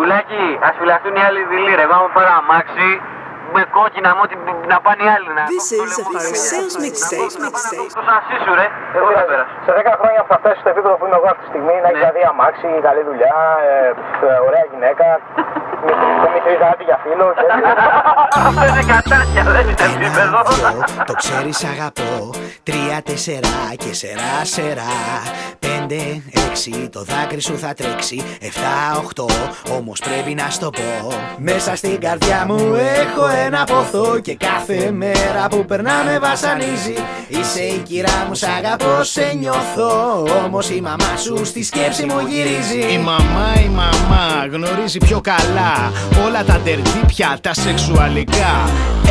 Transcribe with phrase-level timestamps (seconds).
[0.00, 1.84] Πουλάκι, ας φυλαχτούν οι άλλοι δειλοί ρε.
[1.86, 2.90] Εγώ άμα πάρω αμάξι,
[3.54, 4.24] με κόκκινα μου
[4.72, 7.30] να πάνε οι άλλοι να This is a sales mixtape.
[7.98, 8.66] Το σασί σου ρε,
[8.96, 9.54] εγώ θα πέρασω.
[9.66, 11.98] Σε 10 χρόνια θα φτάσει στο επίπεδο που είμαι εγώ αυτή τη στιγμή, να έχει
[11.98, 12.00] Ναι.
[12.02, 13.36] δηλαδή αμάξι, καλή δουλειά,
[13.68, 13.70] ε,
[14.28, 15.06] ε, ωραία γυναίκα,
[15.86, 17.26] μη- το μικρή δάτη για φίλο.
[17.38, 17.48] και-
[18.46, 20.38] Αυτό είναι κατάρια, δεν είναι Ένα, επίπεδο.
[20.54, 22.30] δυο, το ξέρεις αγαπώ.
[22.62, 24.92] Τρία, τέσσερα και σερά, σερά.
[25.58, 28.22] Πέντε, έξι, το δάκρυ σου θα τρέξει.
[28.40, 29.26] Εφτά, οχτώ,
[29.76, 31.12] όμως πρέπει να στο πω.
[31.38, 36.94] Μέσα στην καρδιά μου έχω ένα ποθό Και κάθε μέρα που περνά με βασανίζει.
[37.28, 40.24] Είσαι η κυρά μου, σ' αγαπώ, σε νιώθω.
[40.44, 42.92] Όμως η μαμά σου στη σκέψη μου γυρίζει.
[42.92, 45.69] Η μαμά, η μαμά γνωρίζει πιο καλά
[46.26, 48.68] όλα τα τερτύπια, τα σεξουαλικά.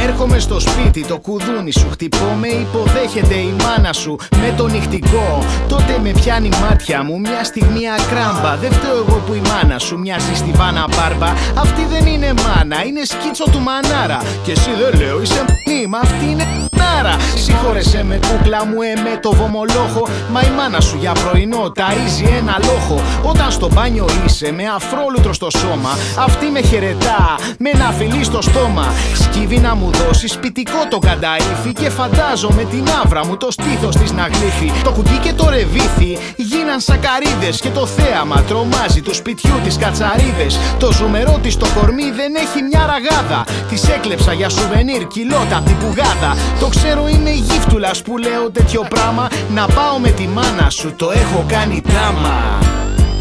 [0.08, 5.44] Έρχομαι στο σπίτι, το κουδούνι σου χτυπώ με υποδέχεται η μάνα σου με το νυχτικό.
[5.68, 8.55] Τότε με πιάνει μάτια μου μια στιγμή ακράμπα.
[8.55, 11.27] Δεν φταίω εγώ που η μάνα σου μοιάζει στη βάνα μπάρμπα.
[11.58, 14.20] Αυτή δεν είναι μάνα, είναι σκίτσο του μανάρα.
[14.43, 16.46] Και εσύ δεν λέω, είσαι μνή, μα αυτή είναι
[16.77, 17.15] μάρα.
[17.35, 20.07] Συγχώρεσέ με κούκλα μου, εμέ το βομολόχο.
[20.32, 23.02] Μα η μάνα σου για πρωινό ταΐζει ένα λόχο.
[23.24, 28.42] Όταν στο μπάνιο είσαι με αφρόλουτρο στο σώμα, αυτή με χαιρετά με ένα φιλί στο
[28.42, 28.94] στόμα.
[29.14, 34.12] Σκύβει να μου δώσεις σπιτικό το κανταήφι και φαντάζομαι την άβρα μου το στήθος της
[34.12, 34.72] να γλύφει.
[34.84, 40.60] Το κουτί και το ρεβίθι γίναν σακαρίδες και το θέαμα τρομάζει του σπιτιού τις κατσαρίδες.
[40.80, 43.46] Το ζουμερό της το κορμί δεν έχει μια ραγάδα.
[43.70, 46.36] Της έκλεψα για σουβενίρ κιλότα απ' την πουγάδα.
[46.60, 49.27] Το ξέρω είναι γύφτουλας που λέω τέτοιο πράγμα.
[49.54, 52.60] Να πάω με τη μάνα σου, το έχω κάνει τάμα.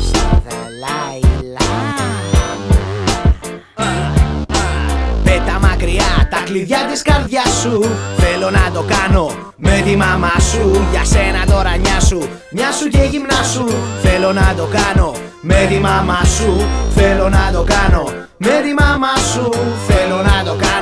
[0.08, 0.42] Στο
[6.30, 7.84] τα κλειδιά της καρδιάς σου.
[8.16, 10.86] Θέλω να το κάνω με τη μαμά σου.
[10.90, 13.64] Για σένα τώρα νιά σου, μια σου και γυμνά σου.
[14.02, 16.66] Θέλω να το κάνω με τη μαμά σου.
[16.94, 18.04] Θέλω να το κάνω
[18.36, 19.50] με τη μαμά σου.
[19.88, 20.77] Θέλω να το κάνω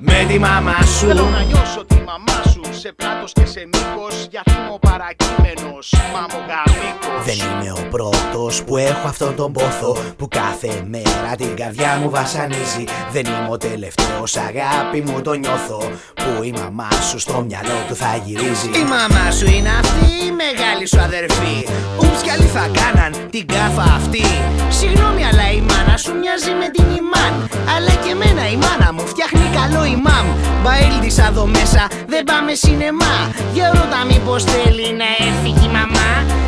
[0.00, 1.06] με τη μαμά σου.
[1.06, 2.60] Θέλω να νιώσω τη μαμά σου.
[2.70, 8.76] Σε πλάτος και σε μήκος Γιατί είμαι ο παρακείμενος, μαμογαμίκος Δεν είμαι ο πρώτος που
[8.76, 12.84] έχω αυτόν τον πόθο Που κάθε μέρα την καρδιά μου βασανίζει.
[13.12, 15.78] Δεν είμαι ο τελευταίος αγάπη μου το νιώθω.
[16.14, 18.68] Που η μαμά σου στο μυαλό του θα γυρίζει.
[18.68, 21.56] Η μαμά σου είναι αυτή η μεγάλη σου αδερφή.
[21.96, 24.24] Ούψ κι άλλοι θα κάναν την κάφα αυτή.
[24.68, 27.32] Συγγνώμη αλλά η μάνα σου μοιάζει με την ημάν
[27.74, 30.26] Αλλά και εμένα η μάνα μου φτιάχνει καλό ημάμ
[30.62, 31.86] Μπαίλτισα εδώ μέσα.
[32.06, 33.16] Δεν πάμε σινεμά.
[33.52, 36.10] Για ρώτα μήπως θέλει να έρθει και η μαμά.
[36.24, 36.39] Πήγαινε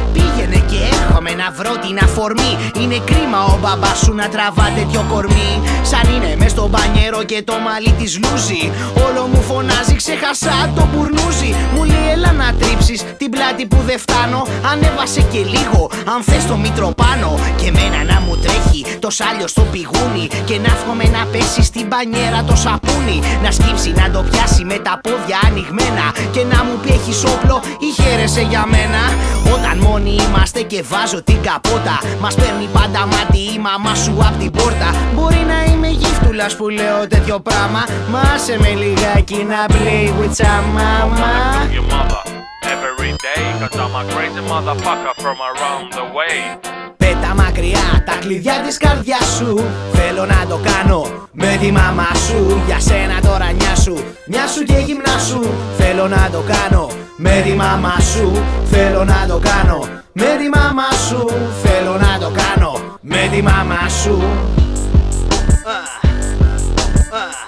[0.73, 2.53] και έρχομαι να βρω την αφορμή.
[2.81, 5.53] Είναι κρίμα ο μπαμπάς σου να τραβά τέτοιο κορμί.
[5.91, 8.65] Σαν είναι μες στο μπανιέρο και το μαλλί της λούζει.
[9.07, 11.51] Όλο μου φωνάζει ξεχασά το μπουρνούζι.
[11.75, 14.41] Μου λέει έλα να τρίψεις την πλάτη που δεν φτάνω
[14.71, 15.81] Ανέβασε και λίγο
[16.13, 17.29] αν θες το μήτρο πάνω.
[17.61, 20.25] Και μένα να μου τρέχει το σάλιο στο πηγούνι.
[20.49, 23.19] Και να εύχομαι να πέσεις στην μπανιέρα το σαπούνι.
[23.45, 26.07] Να σκύψει να το πιάσει με τα πόδια ανοιγμένα.
[26.35, 27.57] Και να μου πει έχεις όπλο
[27.87, 29.03] ή χαίρεσαι για μένα
[29.55, 34.39] Όταν μόνοι είμαστε και βάζω την καπότα Μας παίρνει πάντα μάτι η μαμά σου απ'
[34.39, 34.95] την πόρτα.
[35.15, 40.35] Μπορεί να είμαι γύφτουλας που λέω τέτοιο πράγμα Μα άσε με λιγάκι να play with
[40.41, 41.31] some mama.
[41.75, 42.42] Your mother
[42.73, 43.45] every day.
[43.61, 46.37] Cause I'm a crazy motherfucker from around the way.
[46.97, 49.65] Πέτα μακριά τα κλειδιά της καρδιάς σου.
[49.93, 52.63] Θέλω να το κάνω με τη μαμά σου.
[52.67, 55.55] Για σένα τώρα νιά σου, μια σου και γυμνά σου.
[55.79, 58.43] Θέλω να το κάνω με τη μαμά σου.
[58.71, 61.29] Θέλω να το κάνω με τη μαμά σου.
[61.63, 64.23] Θέλω να το κάνω με τη μαμά σου.
[67.13, 67.42] Πέτα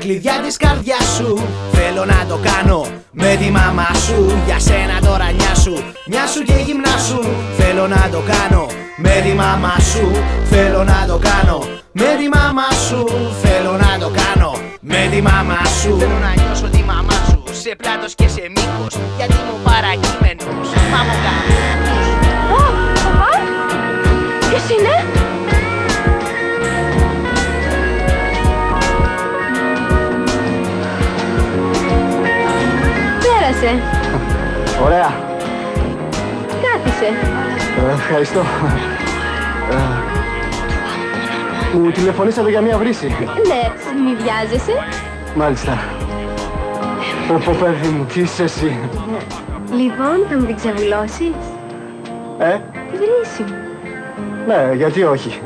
[0.00, 1.30] κλειδιά της καρδιάς σου.
[1.72, 4.18] Θέλω να το κάνω με τη μαμά σου.
[4.46, 5.74] Για σένα τώρα νιά σου,
[6.06, 7.20] μια σου και γυμνά σου.
[7.58, 8.66] Θέλω να το κάνω
[8.96, 10.04] με τη μαμά σου.
[10.52, 11.58] Θέλω να το κάνω
[11.92, 13.00] με τη μαμά σου.
[13.42, 14.50] Θέλω να το κάνω
[14.80, 15.92] με τη μαμά σου.
[15.98, 17.42] Θέλω να νιώσω τη μαμά σου.
[17.62, 20.66] Σε πλάτος και σε μήκος Γιατί είμαι ο παρακείμενος.
[20.94, 21.89] Μαμογαμικός Ω,
[33.60, 33.82] Πέρασε.
[34.84, 35.12] Ωραία.
[36.62, 37.06] Κάθισε.
[37.88, 38.40] Ε, ευχαριστώ.
[39.70, 39.76] Ε,
[41.76, 43.06] μου τηλεφωνήσατε για μια βρύση.
[43.46, 43.72] Ναι,
[44.04, 44.72] μη βιάζεσαι.
[45.34, 45.78] Μάλιστα.
[47.28, 48.78] Πω πω παιδί μου, τι είσαι εσύ;
[49.76, 51.34] Λοιπόν, θα μου την ξεβουλώσεις;
[52.38, 52.56] Ε,
[52.90, 53.56] Τη βρύση μου.
[54.46, 55.40] ναι, γιατί όχι;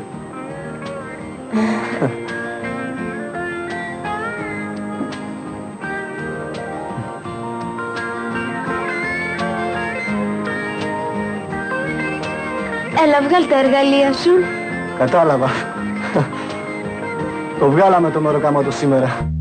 [13.17, 14.31] Έλα, βγάλ τα εργαλεία σου.
[14.99, 15.49] Κατάλαβα.
[17.61, 19.34] Το βγάλαμε το μεροκάματο σήμερα.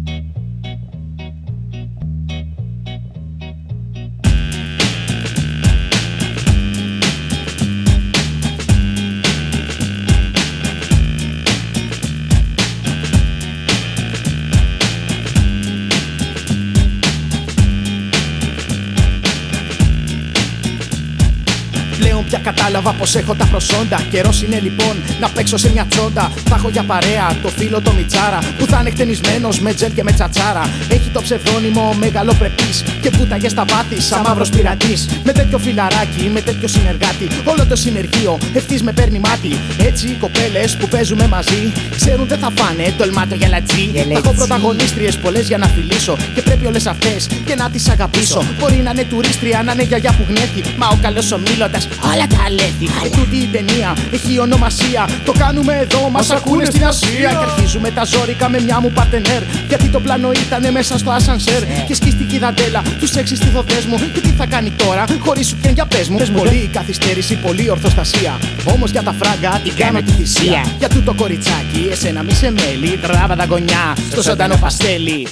[22.74, 24.00] Κατάλαβα πως έχω τα προσόντα.
[24.10, 26.32] Καιρός είναι λοιπόν να παίξω σε μια τσόντα.
[26.50, 30.04] Θα έχω για παρέα το φίλο το Μιτσάρα που θα είναι εκτενισμένος με τζελ και
[30.04, 30.64] με τσατσάρα.
[30.90, 32.72] Έχει το ψευδόνυμο μεγαλοπρεπή
[33.02, 35.08] και βούταγες στα βάθη σαν μαύρος πειρατής.
[35.24, 37.28] Με τέτοιο φιλαράκι, με τέτοιο συνεργάτη.
[37.46, 39.52] Όλο το συνεργείο ευθύς με παίρνει μάτι.
[39.80, 43.92] Έτσι οι κοπέλες που παίζουμε μαζί ξέρουν δεν θα φάνε τολμά το γελατζί.
[43.94, 48.44] Θα έχω πρωταγωνίστριες πολλές για να φιλήσω και πρέπει όλες αυτές και να τις αγαπήσω.
[48.60, 50.62] Μπορεί να είναι τουρίστρια, να είναι γιαγιά που γνέφει.
[50.78, 51.80] Μα ο καλός ομίλοντα
[52.14, 52.63] όλα τα αλέθη.
[53.02, 55.10] Και τούτη η ταινία έχει ονομασία.
[55.26, 57.30] Το κάνουμε εδώ, μας ακούνε στην Ασία.
[57.30, 59.42] Και αρχίζουμε τα ζώρικα με μια μου παρτενέρ.
[59.68, 61.62] Γιατί το πλάνο ήταν μέσα στο ασανσέρ.
[61.88, 63.98] Και σκίστηκε η δαντέλα, τους έξι στη δοδέ μου.
[64.14, 66.18] Και τι θα κάνει τώρα, χωρίς σου και για πες μου.
[66.38, 68.40] Πολύ καθυστέρηση, πολύ ορθοστασία.
[68.74, 70.66] Όμως για τα φράγκα την κάνω τη θυσία.
[70.80, 72.98] Για τούτο κοριτσάκι, εσένα μη σε μέλη.
[72.98, 75.28] Τράβα τα γωνιά στο ζωντανό παστέλι.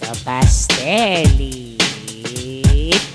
[0.00, 1.76] Το παστέλι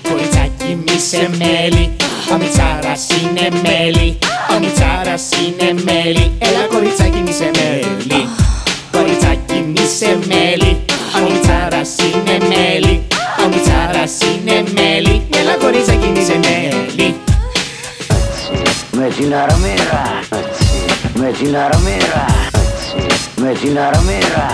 [0.08, 1.96] Κοριτσάκι μη σε μέλι
[2.32, 4.18] Ο Μιτσάρας είναι μέλι
[4.54, 8.28] Ο Μιτσάρας είναι μέλι Έλα κοριτσάκι μη σε μέλι
[8.92, 10.84] Κοριτσάκι μη σε μέλι
[11.16, 13.06] Ο Μιτσάρας είναι μέλι
[13.44, 17.14] Ο Μιτσάρας είναι μέλι Έλα κοριτσάκι μη σε μέλι
[18.92, 20.20] Με την αρμύρα
[21.14, 22.24] Με την αρμύρα
[23.36, 24.46] Με την αρμύρα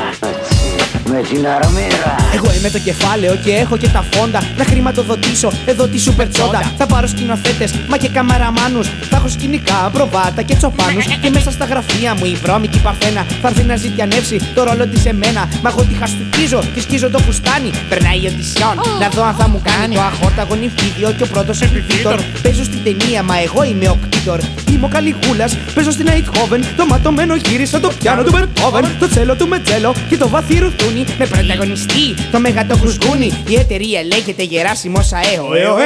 [1.12, 5.86] Με την αρμύρα Εγώ είμαι το κεφάλαιο και έχω και τα φόντα Να χρηματοδοτήσω εδώ
[5.86, 8.86] τη σούπερ τσόντα Θα πάρω σκηνοθέτες, μα και καμαραμάνους.
[9.10, 11.04] Θα έχω σκηνικά, προβάτα και τσοπάνους.
[11.22, 15.04] Και μέσα στα γραφεία μου η βρώμικη παρθένα θα έρθει να ζητιανεύσει το ρόλο της
[15.06, 15.48] εμένα.
[15.62, 17.70] Μα εγώ τη χαστουκίζω, τη σκίζω το φουστάνι.
[17.88, 21.60] Περνάει η οντισιόν, να δω αν θα μου κάνει το αχόρταγο νηφίδιο και ο πρώτος
[21.60, 22.20] επιβίτορ.
[22.42, 24.40] Παίζω στην ταινία, μα εγώ είμαι ο κτήτορ.
[24.70, 26.64] Είμαι ο Καλιγούλας, παίζω στην Αιτχόβεν.
[26.76, 28.84] Το ματωμένο γύρισα το πιάνο του Μπερτόβεν.
[28.98, 31.01] Το τσέλο του Μετζέλο και το βαθύ ρουθούνι.
[31.18, 33.32] Με πρωταγωνιστή το μεγατό χρουσκούνι.
[33.48, 35.54] Η εταιρεία λέγεται Γεράσιμο ΑΕΟ.
[35.54, 35.82] Ε,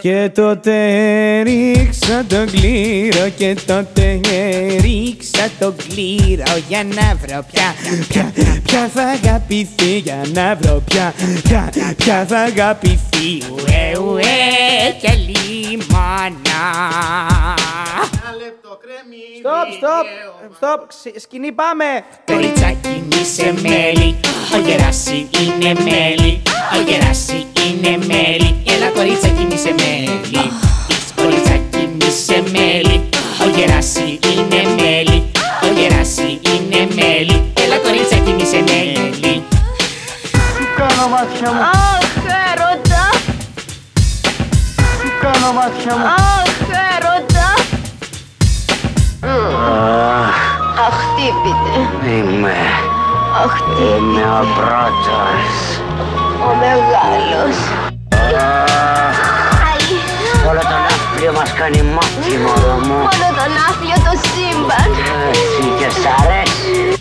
[0.00, 0.72] Και τότε
[1.42, 4.20] ρίξα το κλήρο και τότε
[4.80, 7.74] ρίξα το κλήρο για να βρω πια,
[8.08, 13.42] πια, πια θα αγαπηθεί για να βρω πια, πια, πια θα αγαπηθεί.
[13.52, 14.22] Ουε ουε
[15.00, 16.64] και λιμόνα
[19.38, 20.06] Στοπ, στοπ,
[20.56, 21.84] στοπ, σκηνή πάμε.
[22.24, 24.20] Κοριτσάκι μη σε μέλι
[24.54, 26.42] Ο Γεράση είναι μέλι
[26.76, 30.20] Ο Γεράση είναι μέλι Έλα κοριτσάκι μη σε μέλι
[30.88, 33.08] Εις κοριτσάκι μη σε μέλι
[33.44, 35.30] Ο Γεράση είναι μέλι
[35.62, 39.44] Ο Γεράση είναι μέλι Έλα κοριτσάκι μη σε μέλι
[40.76, 42.16] Κάνω μάτια μου, Αχ,
[42.50, 43.04] έρωτα.
[45.20, 46.04] κάνω μάτια μου.
[49.26, 50.28] Αχ, έρωτα.
[50.86, 51.72] Αχ, χτύπητε.
[52.16, 52.56] Είμαι
[53.44, 55.80] Αχ, τι Είμαι ο πρώτος
[56.48, 57.56] ο μεγάλος.
[59.68, 59.86] Αϊ,
[60.48, 64.90] Όλο το ναύπλιο μας κάνει μάτι μωρό μου μόνο τον άφλιο το σύμπαν.
[65.30, 66.95] Έτσι και σ' αρέσει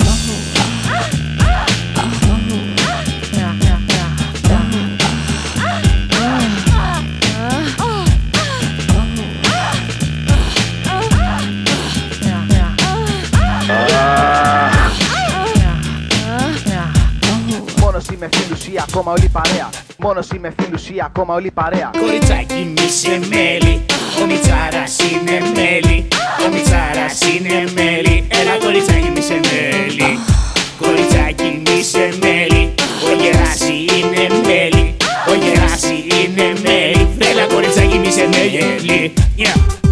[17.96, 19.70] Μόνος είμαι φίλους ή ακόμα όλη παρέα.
[19.98, 21.92] Μόνος είμαι φίλους ή ακόμα όλη παρέα.
[22.00, 23.86] Κοριτσάκι μη σε μέλι
[24.22, 26.08] Ο Μιτσάρας είναι μέλι
[26.46, 30.20] Ο Μιτσάρας είναι μέλι Έλα κοριτσάκι μη σε μέλι
[30.82, 32.74] Κοριτσάκι μη σε μέλι
[33.08, 34.98] Ο Γεράση είναι μέλι
[35.32, 39.85] Ο Γεράση είναι μέλι Έλα κοριτσάκι μη σε μέλι Yeah.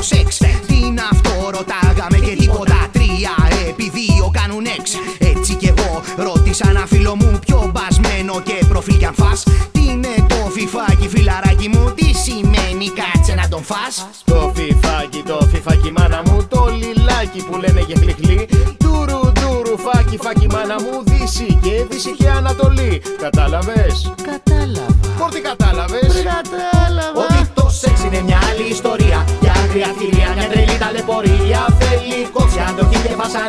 [0.00, 2.88] Το σεξ Τι είναι αυτό ρωτάγαμε και τίποτα.
[2.92, 3.34] Τρία
[3.68, 8.96] επί δύο κάνουν εξ Έτσι κι εγώ ρώτησα ένα φίλο μου πιο μπασμένο και προφίλ
[8.98, 9.42] κι αν φας.
[9.72, 14.06] Τι είναι το φιφάκι φιλαράκι μου Τι σημαίνει κάτσε να τον φας.
[14.24, 18.48] Το φιφάκι, το φιφάκι μάνα μου Το λιλάκι που λένε και χλιχλί.
[18.78, 23.02] Τουρου τουρου φάκι φάκι μάνα μου Δύση και δύση και ανατολή.
[23.20, 24.96] Κατάλαβες; Κατάλαβα.
[25.18, 26.09] Πόρτι κατάλαβες;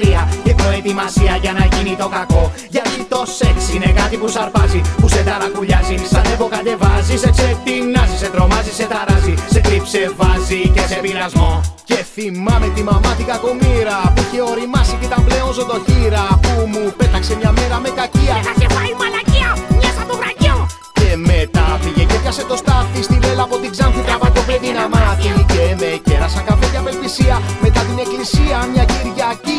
[0.02, 2.52] Αντοχή και φασαρία Και προετοιμασία για να γίνει το κακό.
[2.70, 5.98] Γιατί το σεξ είναι κάτι που σαρπάζει, που σε ταρακουλιάζει.
[6.12, 9.34] Σαν εύω κατεβάζει, σε ξετινάζει, σε τρομάζει, σε ταράζει.
[9.54, 11.62] Σε κρύψε βάζει και σε πειρασμό.
[11.84, 16.24] Και θυμάμαι τη μαμά την κακομήρα που είχε οριμάσει και ήταν πλέον ζωντοχύρα.
[16.44, 18.36] Που μου πέταξε μια μέρα με κακία.
[18.38, 20.58] Και θα σε φάει μαλακία, μιας σαν το βρακιό.
[21.00, 24.72] Και μετά πήγε και πιάσε το στάθι στη λέλα από την Ξάνθη τραβά το παιδί
[24.80, 29.51] να μάθει Και με κέρασαν καφέ για απελπισία μετά την εκκλησία μια Κυριακή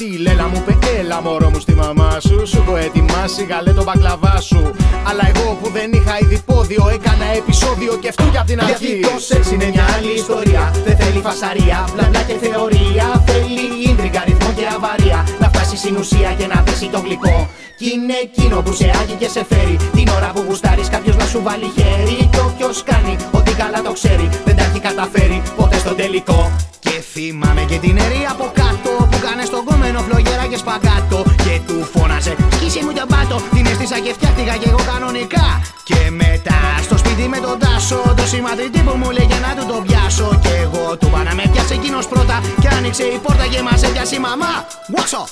[0.00, 3.72] Γιατί η λέλα μου είπε έλα μωρό μου στη μαμά σου Σου έχω ετοιμάσει γαλέ
[3.72, 4.70] το μπακλαβά σου
[5.08, 8.86] Αλλά εγώ που δεν είχα ήδη πόδιο έκανα επεισόδιο και αυτού για την αρχή.
[8.86, 10.62] Γιατί το σεξ είναι μια άλλη ιστορία.
[10.86, 13.06] Δεν θέλει φασαρία, μπλα και θεωρία.
[13.26, 15.18] Θέλει ίντριγκα, ρυθμό και αβαρία.
[15.40, 17.36] Να φτάσει στην ουσία και να δέσει το γλυκό.
[17.78, 19.76] Κι είναι εκείνο που σε άγει και σε φέρει.
[19.96, 22.16] Την ώρα που γουστάρεις κάποιος να σου βάλει χέρι.
[22.32, 26.40] Και όποιος κάνει ότι καλά το ξέρει Δεν τα έχει καταφέρει ποτέ στο τελικό.
[26.84, 28.97] Και θυμάμαι και την αιρή από κάτω
[30.50, 34.80] και σπαγκάτο Και του φώναζε σκίσε μου τον πάτο Την έστησα και φτιάχτηκα και εγώ
[34.92, 35.46] κανονικά
[35.88, 39.76] Και μετά στο σπίτι με τον τάσο Το σημαντριτή που μου λέγε να του το
[39.86, 43.62] πιάσω Και εγώ του είπα να με πιάσει εκείνος πρώτα Και άνοιξε η πόρτα και
[43.62, 44.52] μας έπιασε η μαμά
[44.94, 45.24] Βάξω!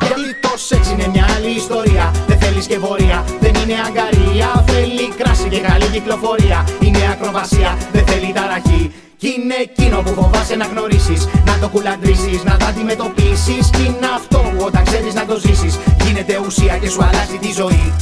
[0.00, 2.10] Γιατί το σεξ είναι μια άλλη ιστορία.
[2.26, 3.39] Δεν θέλεις και βορεία, δεν
[3.70, 4.64] είναι αγκαρία.
[4.66, 6.58] Θέλει κράση και καλή κυκλοφορία.
[6.80, 8.92] Είναι ακροβασία, δεν θέλει ταραχή.
[9.16, 13.70] Κι είναι εκείνο που φοβάσαι να γνωρίσεις, να το κουλαντρήσεις, να το αντιμετωπίσεις.
[13.74, 17.52] Κι είναι αυτό που όταν ξέρεις να το ζήσεις, γίνεται ουσία και σου αλλάζει τη
[17.52, 17.92] ζωή.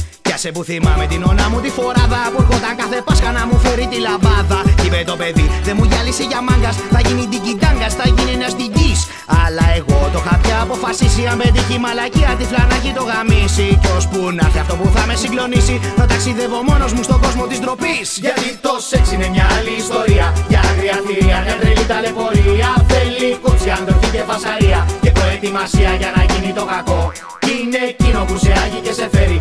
[0.41, 3.85] Πιάσε που θυμάμαι την ονά μου τη φοράδα Που έρχονταν κάθε Πάσχα να μου φέρει
[3.91, 7.93] τη λαμπάδα Κι είπε το παιδί δεν μου γυάλισε για μάγκας Θα γίνει την κοιτάγκας,
[7.99, 8.99] θα γίνει ένας δικής
[9.43, 13.89] Αλλά εγώ το είχα πια αποφασίσει Αν πετύχει η μαλακία τη φλανάκι το γαμίσει Κι
[13.97, 17.59] ώσπου να έρθει αυτό που θα με συγκλονίσει Θα ταξιδεύω μόνος μου στον κόσμο της
[17.61, 20.25] ντροπής Γιατί το σεξ είναι μια άλλη ιστορία.
[20.51, 22.69] Για άγρια θηρία, μια τρελή ταλαιπωρία.
[22.91, 24.79] Θέλει κούτσια, αντοχή και φασαρία.
[25.03, 27.01] Και προετοιμασία για να γίνει το κακό.
[27.43, 29.37] Κι είναι εκείνο που σε άγει και σε φέρει.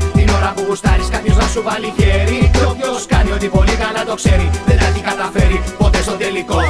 [0.48, 2.50] Την ώρα που γουστάρεις κάποιος να σου βάλει χέρι.
[2.52, 4.50] Και όποιος κάνει ότι πολύ καλά το ξέρει.
[4.66, 6.60] Δεν τα έχει καταφέρει ποτέ στο τελικό.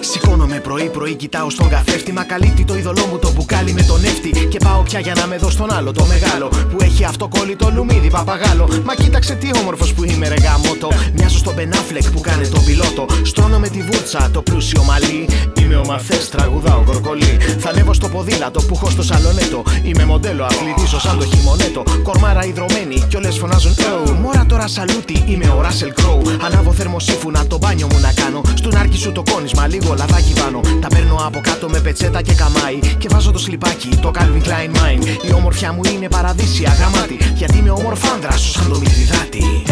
[0.00, 2.12] Σηκώνομαι πρωί-πρωί, κοιτάω στον καθρέφτη.
[2.12, 4.46] Μα καλύπτει το είδωλό μου το μπουκάλι με τον νέφτι.
[4.48, 6.48] Και πάω πια για να με δω στον άλλο, το μεγάλο.
[6.48, 8.68] Που έχει αυτό κολλητό Λουμίδη, παπαγάλο.
[8.84, 10.88] Μα κοίταξε τι όμορφος που είμαι, ρε γαμώτο.
[11.14, 13.06] Μοιάζω στον Μπεν Άφλεκ που κάνει τον πιλότο.
[13.22, 15.28] Στρώνω με τη βούρτσα, το πλούσιο μαλλί.
[15.60, 17.38] Είμαι ο μαθές, τραγουδάω Κορκολή.
[17.58, 19.62] Θα ανέβω στο ποδήλατο που έχω στο σαλονέτο.
[19.82, 21.82] Είμαι μοντέλο, αθλητήσω σαν το χειμωνέτο.
[22.02, 26.22] Κορμάρα ιδρωμένη κι όλες φωνάζουν Oh, μόρα τώρα σαλούτι, είμαι ο Ράσελ Κρόου.
[26.46, 28.40] Ανάβω θερμοσύφουνα, το μπάνιο μου να κάνω.
[28.54, 30.60] Στου νάρκισσου το κόνισμα, λίγο λαδάκι βάνω.
[30.80, 32.78] Τα παίρνω από κάτω με πετσέτα και καμάι.
[32.98, 35.28] Και βάζω το σλιπάκι, το Calvin Klein Mine.
[35.28, 37.18] Η όμορφιά μου είναι παραδείσια γαμάτι.
[37.34, 39.62] Γιατί είμαι όμορφάνδρα σου σαν το Μητριδάτη.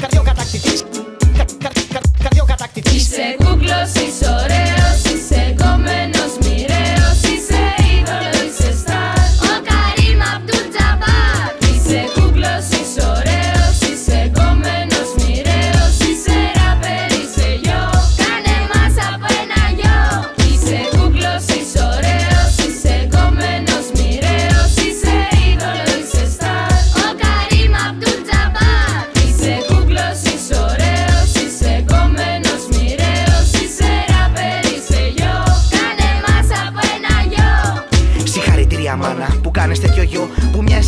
[0.00, 0.84] Καρδιοκατακτητής.
[2.22, 2.92] Καρδιοκατακτητής.
[2.92, 4.81] Είσαι κούκλος, είσαι ωραίος,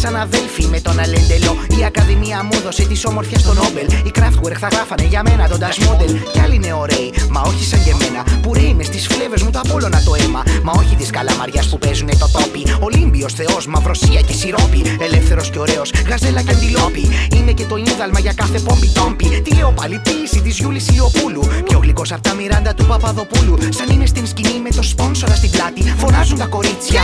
[0.05, 1.53] σαν αδέλφη με τον Αλέντελο.
[1.79, 3.87] Η Ακαδημία μου δώσε τη όμορφια στο Νόμπελ.
[4.07, 6.11] Οι Kraftwerk θα γράφανε για μένα τον Dash Model.
[6.33, 8.21] Κι άλλοι είναι ωραίοι, μα όχι σαν και εμένα.
[8.43, 10.43] Που ρέει μες στις φλέβες μου το Απόλλωνα το αίμα.
[10.63, 12.63] Μα όχι της καλαμαριάς που παίζουνε το τόπι.
[12.81, 14.81] Ολύμπιος θεός, μαυροσία και σιρόπι.
[15.07, 17.05] Ελεύθερος και ωραίος, γαζέλα και αντιλόπι.
[17.37, 19.27] Είναι και το ίνδαλμα για κάθε πόμπι τόμπι.
[19.44, 19.44] Τι λέω
[19.75, 23.59] πάλι ποίηση της Γιούλης Ηλιοπούλου Πιο γλυκός απ' τα Μιράντα του Παπαδοπούλου.
[23.69, 27.01] Σαν είναι στην σκηνή με το σπόνσορα στην πλάτη Φωνάζουν τα κορίτσια.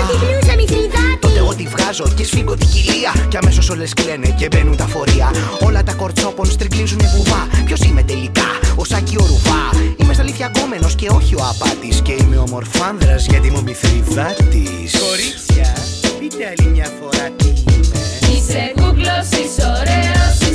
[1.20, 3.12] Τότε εγώ τη βγάζω και σφίγγω την κοιλία.
[3.28, 5.30] Κι αμέσως όλες κλαίνε και μπαίνουν τα φορεία.
[5.60, 7.48] Όλα τα κορτσόπων στρικλίζουνε βουβά.
[7.64, 9.62] Ποιος είμαι τελικά, ο Σάκη ο Ρουβά.
[9.96, 12.00] Είμαι στα αλήθεια γκόμενος και όχι ο απάτης.
[12.00, 15.72] Και είμαι ομορφάνδρας γιατί είμαι ο μυθριδάτης Κορίτσια,
[16.18, 18.02] πείτε άλλη μια φορά τι είμαι.
[18.34, 20.49] Είσαι κούκλος, είσαι ωραίος,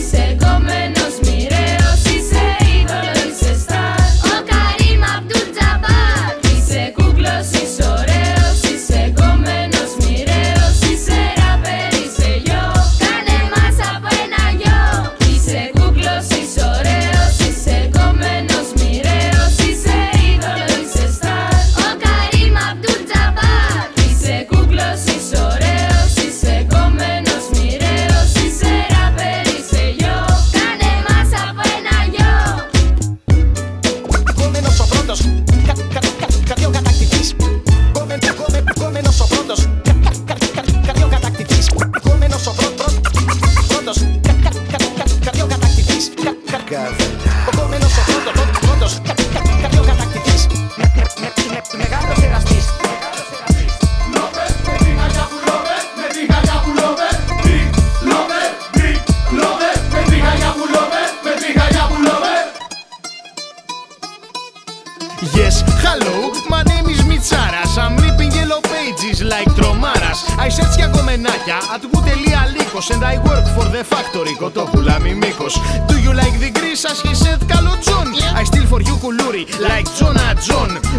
[72.92, 74.36] and I work for the factory.
[74.40, 75.58] Κοτόπουλα μη μήκος.
[75.88, 78.08] Do you like the grease as he said, καλό John?
[78.40, 80.95] I steal for you κουλούρι like Jonah John.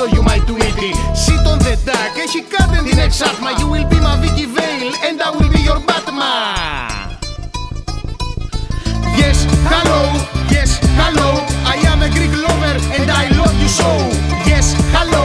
[0.00, 0.92] show you my tweety.
[1.14, 3.50] Sit on the duck, έχει κάτι την εξάτμα.
[3.58, 7.06] You will be my Vicky Vale and I will be your Batman.
[9.20, 9.38] Yes,
[9.72, 10.00] hello,
[10.54, 10.70] yes,
[11.00, 11.28] hello.
[11.74, 13.90] I am a Greek lover and I love you so.
[14.50, 15.24] Yes, hello,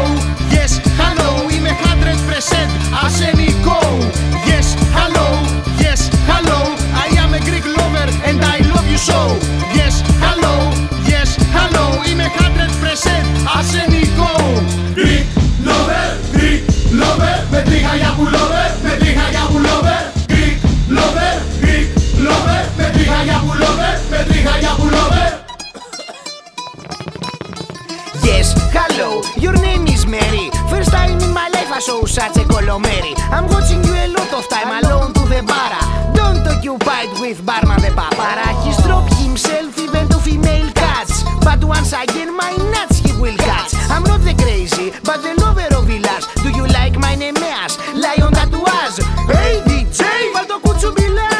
[0.55, 0.71] yes,
[1.01, 1.29] hello.
[1.53, 2.69] Είμαι 100%
[3.03, 3.79] αρσενικό.
[4.51, 5.27] Yes, hello,
[5.85, 5.99] yes,
[6.31, 6.59] hello.
[7.05, 9.19] I am a Greek lover and I love you so.
[9.79, 9.93] Yes,
[11.54, 12.10] hello, yes, hello.
[12.10, 14.30] Είμαι 100% αρσενικό.
[14.96, 15.26] Greek
[15.66, 16.60] lover, Greek
[17.00, 17.36] lover.
[17.50, 20.00] Με τρίχα για pullover, με τρίχα για pullover.
[20.32, 20.58] Greek
[20.96, 21.88] lover, Greek
[22.26, 22.62] lover.
[22.76, 25.28] Με τρίχα για pullover, με τρίχα για pullover.
[28.28, 29.08] Yes, hello,
[29.44, 30.46] your name is Mary.
[30.70, 33.12] First time in my life I saw such a colomeri.
[33.34, 35.72] I'm watching you a lot of time alone to the bar.
[36.18, 38.48] Don't occupy it with barman the papara.
[38.64, 40.15] He stroke himself even to female cats.
[41.46, 43.72] But once again my nuts he will catch.
[43.88, 46.24] I'm not the crazy, but the lover of villas.
[46.42, 47.72] Do you like my Nemeas?
[48.02, 48.98] Lion tatouage.
[49.32, 50.00] Hey DJ,
[50.34, 51.30] βάλ το κουτσουμπιλά.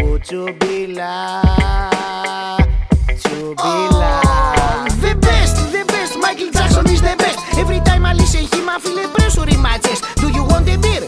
[0.00, 1.16] Κουτσουμπιλά.
[3.18, 4.14] Τσουμπιλά.
[5.04, 7.38] The best, the best, Michael Jackson is the best.
[7.62, 10.02] Every time I listen him, I feel a pressure in my chest.
[10.22, 11.02] Do you want a beer?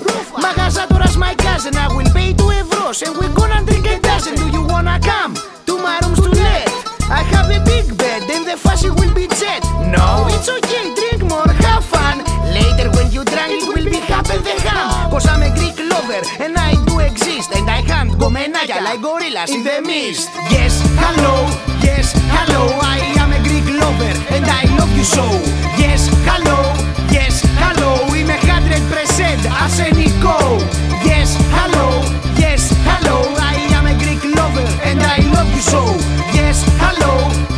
[0.44, 4.34] Μαγαζάτορας my cousin, I will pay two euros and we're gonna drink a dozen.
[4.40, 5.32] Do you wanna come
[5.68, 6.68] to my rooms to let?
[7.18, 7.65] I have a big bed
[8.76, 9.62] she will be dead.
[9.88, 12.18] No, it's okay, drink more, have fun.
[12.52, 15.10] Later when you drunk, it will be happen the ham.
[15.10, 17.50] Cause I'm a Greek lover and I do exist.
[17.52, 20.30] And I can't gomenaya like gorillas in the mist.
[20.50, 21.48] Yes, hello,
[21.82, 22.62] yes, hello.
[22.82, 25.24] I am a Greek lover and I love you so.
[25.80, 26.58] Yes, hello,
[27.10, 28.04] yes, hello.
[28.12, 30.36] I'm a hundred percent arsenico.
[31.04, 32.02] Yes, hello,
[32.36, 33.16] yes, hello.
[33.38, 35.82] I am a Greek lover and I love you so.
[36.34, 37.55] Yes, hello.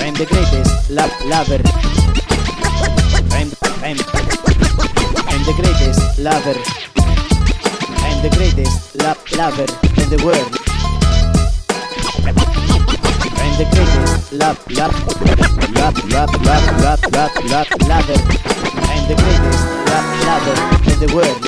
[0.00, 1.60] I'm the greatest love lover
[3.34, 3.50] I'm,
[3.82, 3.98] I'm,
[5.26, 6.54] I'm the greatest lover
[8.06, 9.66] I'm the greatest love lover
[10.00, 10.58] in the world
[13.58, 18.18] I'm the greatest love love love love love love love love lover.
[18.86, 21.42] I'm the greatest love lover in the world.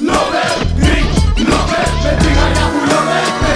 [0.00, 1.10] Lover, Greek,
[1.50, 3.49] lover, με τρίχα για pullover,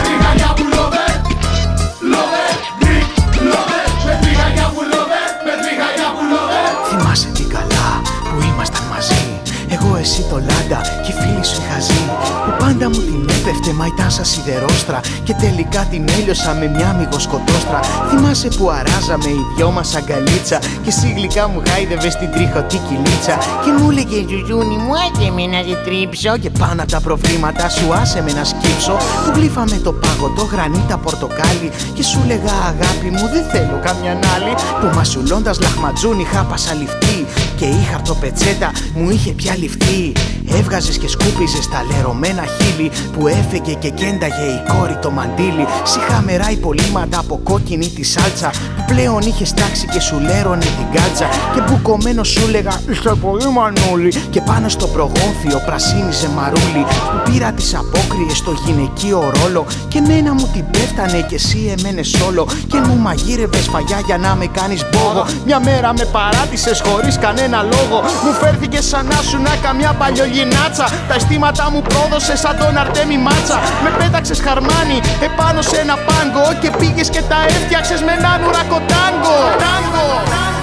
[10.04, 12.02] εσύ το Λάντα και οι φίλοι σου οι χαζοί.
[12.44, 15.00] Που πάντα μου την έπεφτε μα ήταν σαν σιδερόστρα.
[15.26, 20.90] Και τελικά την έλειωσα με μια μυγοσκοτόστρα Θυμάσαι που αράζαμε οι δυο μας αγκαλίτσα Και
[20.94, 23.34] εσύ γλυκά μου χάιδευες στην τρίχωτη κυλίτσα.
[23.64, 27.68] Και μου έλεγε γιουγιούνι μου άσε με να σε τρίψω Και πάνω απ' τα προβλήματα
[27.76, 28.94] σου άσε με να σκύψω.
[29.24, 31.68] Που γλύφαμε το παγωτό γρανίτα πορτοκάλι.
[31.96, 37.18] Και σου λέγα αγάπη μου δεν θέλω καμιά άλλη Που μασουλώντας λαχματζούνι χάπασα λιφτή.
[37.58, 39.54] Και είχα απ' το πετσέτα μου είχε πια
[39.94, 45.66] be Έβγαζες και σκούπιζες τα λερωμένα χείλη Που έφεγε και κένταγε η κόρη το μαντίλι
[45.84, 51.26] Σιχαμερά υπολείμματα από κόκκινη τη σάλτσα Που πλέον είχε τάξει και σου λέρωνε την κάτσα.
[51.54, 54.12] Και μπουκωμένο σου λέγα Είσαι πολύ μανούλη.
[54.30, 56.84] Και πάνω στο προγόνθιο πρασίνιζε μαρούλι.
[57.10, 59.66] Που πήρα τις απόκριες στο γυναικείο ρόλο.
[59.88, 62.48] Και μένα μου την πέφτανε και εσύ εμένες όλο.
[62.66, 65.26] Και μου μαγείρευες φαγιά για να με κάνεις μπόγο.
[65.46, 67.98] Μια μέρα με παράτησες χωρίς κανένα λόγο.
[68.24, 69.92] Μου φέρθηκε σαν να σου να καμιά
[70.34, 70.86] παλιογινάτσα.
[71.08, 73.58] Τα αισθήματα μου πρόδωσε σαν τον Αρτέμι Μάτσα.
[73.84, 76.58] Με πέταξες χαρμάνι επάνω σε ένα πάγκο.
[76.60, 79.36] Και πήγες και τα έφτιαξες με έναν ουρακοτάγκο.
[79.64, 80.53] Τάγκο.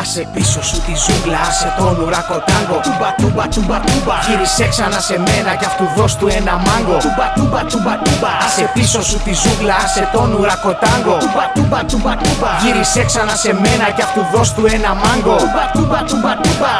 [0.00, 4.16] Άσε πίσω σου τη ζούγκλα, άσε τον ουρακοτάγκο Τούμπα τούμπα τούμπα τούμπα.
[4.28, 6.96] Γύρισε ξανά σε μένα κι αυτού δώσ' του ένα μάγκο.
[7.04, 8.30] Τούμπα τούμπα τούμπα τούμπα.
[8.46, 12.50] Άσε πίσω σου τη ζούγκλα, άσε τον ουρακοτάγκο Τούμπα τούμπα τούμπα τούμπα.
[12.62, 15.36] Γύρισε ξανά σε μένα κι αυτού δώσ' του ένα μάγκο.
[15.42, 15.64] Τούμπα.
[15.76, 16.72] Τούμπα τούμπα τούμπα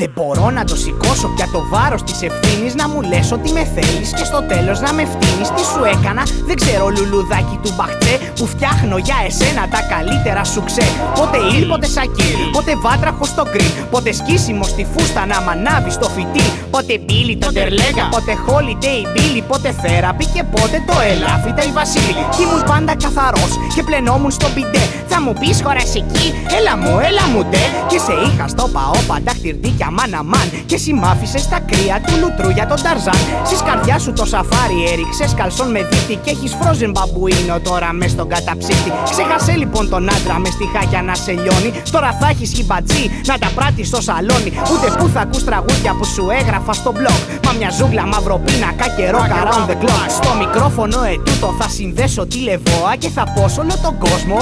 [0.00, 3.64] Δεν μπορώ να το σηκώσω πια το βάρος της ευθύνης να μου λες ότι με
[3.74, 5.48] θέλεις και στο τέλος να με φτύνεις.
[5.56, 10.62] Τι σου έκανα, δεν ξέρω λουλουδάκι του μπαχτέ που φτιάχνω για εσένα τα καλύτερα σου
[10.68, 10.86] ξέ.
[11.14, 16.08] Πότε ήλ, πότε σακί, πότε βάτραχο στο γκριν, πότε σκίσιμο στη φούστα να μανάβει στο
[16.14, 16.46] φυτί.
[16.70, 22.22] Πότε μπίλι το τερλέγα, πότε holiday μπίλι, πότε θέραπη και πότε το ελάφιτα η βασίλη.
[22.34, 24.84] Κι ήμουν πάντα καθαρός και πλενόμουν στο μπιντέ.
[25.10, 26.26] Θα μου πεις χώρα εκεί,
[26.58, 27.64] έλα μου, έλα μου ντε.
[27.90, 32.12] Και σε είχα στο παό πανταχτυρδίκια μάνα αμάν Και εσύ μ' άφησες στα κρύα του
[32.20, 33.20] λουτρού για τον Ταρζάν.
[33.44, 38.10] Στις καρδιάς σου το σαφάρι έριξες καλσόν με δίχτυ Και έχεις φρόζεν μπαμπουίνο τώρα μες
[38.10, 38.90] στον καταψύχτη.
[39.10, 41.70] Ξέχασε λοιπόν τον άντρα μες στιχάκια να σε λιώνει.
[41.90, 44.50] Τώρα θα έχεις χιμπατζή να τα πράττεις στο σαλόνι.
[44.72, 47.20] Ούτε που θα ακούς τραγούδια που σου έγραφα στο blog.
[47.44, 50.08] Μα μια ζούγκλα μαυροπίνακα και rock around the clock.
[50.20, 54.36] Στο μικρόφωνο ετούτο θα συνδέσω τη λεβόα Και θα πω σε όλο τον κόσμο.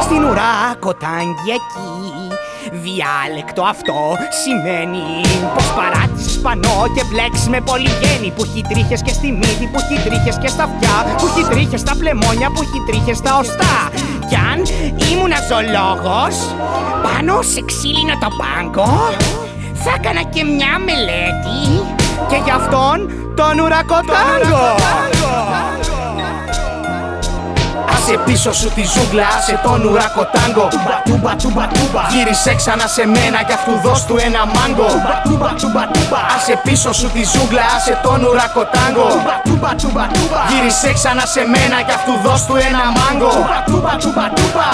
[0.00, 2.07] Στην ουρά κοτάγγι εκεί
[2.82, 5.04] Διάλεκτο αυτό σημαίνει
[5.54, 10.08] πως παράτησες πανώ και μπλέξεις με πολυγέννη Που έχει τρίχες και στη μύτη, που έχει
[10.08, 13.76] τρίχες και στα αυτιά Που έχει τρίχες στα πλεμόνια, που έχει τρίχες στα οστά.
[14.28, 14.58] Κι αν
[15.10, 16.36] ήμουν ζωολόγος
[17.04, 18.90] πάνω σε ξύλινο το πάγκο
[19.82, 21.60] Θα έκανα και μια μελέτη
[22.28, 22.96] και γι' αυτόν
[23.38, 24.66] τον ουρακοτάγκο
[28.08, 33.06] Άσε πίσω σου τη ζούγκλα, άσε τον ουρακοτάγκο Τούμπα τούμπα τούμπα τούμπα Γύρισε ξανά σε
[33.06, 34.86] μένα κι αυτού δώσ' του ένα μάγκο.
[34.86, 40.04] Τούμπα τούμπα τούμπα τούμπα Άσε πίσω σου τη ζούγκλα, άσε τον ουρακοτάγκο Τούμπα τούμπα τούμπα
[40.14, 43.30] τούμπα Γύρισε ξανά σε μένα κι αυτού δώσ' του ένα μάγκο.
[43.36, 44.66] Τούμπα τούμπα τούμπα τούμπα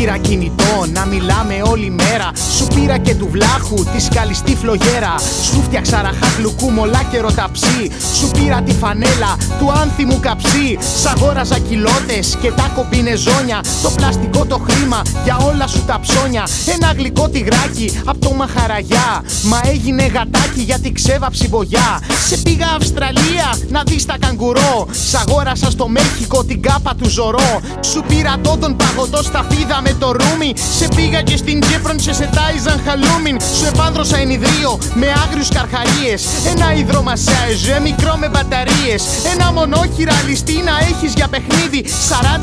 [0.00, 2.30] πήρα κινητό να μιλάμε όλη μέρα.
[2.56, 5.14] Σου πήρα και του βλάχου τη σκαλιστή φλογέρα.
[5.44, 7.90] Σου φτιάξα ραχάκλουκού μολά και ρωταψί.
[8.18, 10.78] Σου πήρα τη φανέλα του άνθιμου καψί.
[11.02, 13.60] Σ' αγόραζα κιλότε και τα κομπινεζόνια.
[13.82, 16.48] Το πλαστικό το χρήμα για όλα σου τα ψώνια.
[16.74, 19.24] Ένα γλυκό τυγράκι από το μαχαραγιά.
[19.42, 22.00] Μα έγινε γατάκι γιατί ξέβαψη μπογιά.
[22.28, 24.86] Σε πήγα Αυστραλία να δεις τα καγκουρό.
[25.10, 27.60] Σ' αγόρασα στο Μέχικο την κάπα του ζωρό.
[27.80, 30.52] Σου πήρα τον παγωτό στα φίδα με το ρούμι.
[30.78, 33.36] Σε πήγα και στην Κύπρον σε σετάιζαν χαλούμιν.
[33.56, 36.22] Σου επάνδρωσα ενιδρίο με άγριους καρχαρίες.
[36.52, 39.02] Ένα υδρομασάζ μικρό με μπαταρίες.
[39.34, 41.80] Ένα μονόχειρα ληστή να έχεις για παιχνίδι.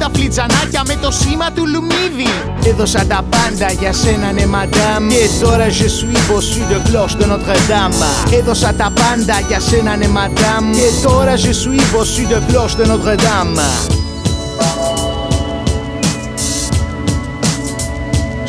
[0.05, 2.31] 40 φλιτζανάκια με το σήμα του Λουμίδι.
[2.69, 5.07] Έδωσα τα πάντα για σένα, ναι, μαντάμ.
[5.07, 8.03] Και τώρα je suis bossu de cloche de Notre Dame.
[8.39, 10.63] Έδωσα τα πάντα για σένα, ναι, μαντάμ.
[10.71, 14.06] Και τώρα je suis bossu de cloche de Notre Dame.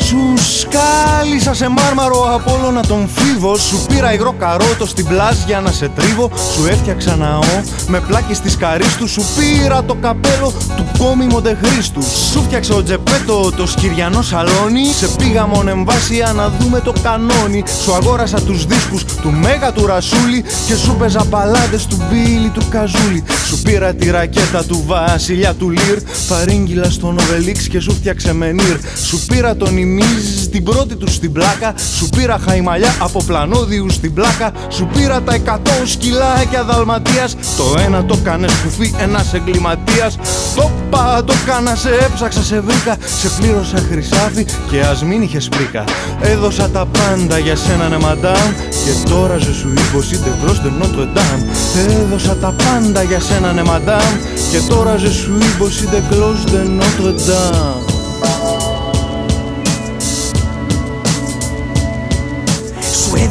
[0.09, 0.37] Σου
[0.69, 5.71] σκάλισα σε μάρμαρο από να τον φίβο Σου πήρα υγρό καρότο στην πλάζ για να
[5.71, 6.31] σε τρίβω.
[6.53, 12.01] Σου έφτιαξα ναό με πλάκι στις καρίστου Σου πήρα το καπέλο του κόμι Μοντεχρίστου.
[12.01, 14.85] Σου φτιάξα ο Τζεπέτο το σκυριανό σαλόνι.
[14.85, 17.63] Σε πήγα μονεμβάσια να δούμε το κανόνι.
[17.83, 22.61] Σου αγόρασα τους δίσκους του Μέγα του Ρασούλη Και σου παίζα μπαλάδες του Μπίλι του
[22.69, 23.23] Καζούλη.
[23.47, 28.77] Σου πήρα τη ρακέτα του Βασιλιά του Λίρ Παρήγγυλα στον Οβελίξ και σου φτιάξε μενίρ.
[29.07, 31.73] Σου πήρα τον Ημίζ την πρώτη τους στην πλάκα.
[31.97, 34.51] Σου πήρα χαϊμαλιά από πλανόδιου στην πλάκα.
[34.69, 37.35] Σου πήρα τα εκατό σκυλάκια δαλματίας.
[37.57, 40.17] Το ένα το κάνε σκουφί ένας εγκληματίας.
[40.55, 42.97] Το πα το κάνα σε έψαξα σε βρήκα.
[43.21, 45.83] Σε πλήρωσα χρυσάφι και ας μην είχες πρίκα
[46.21, 48.49] Έδωσα τα πάντα για σένα ναι μαντάμ.
[48.83, 51.43] Και τώρα je suis πως είτε κλός de Notre Dame
[51.89, 54.13] Έδωσα τα πάντα για σένα ναι μαντάμ.
[54.51, 57.11] Και τώρα je suis πως είτε κλός de Notre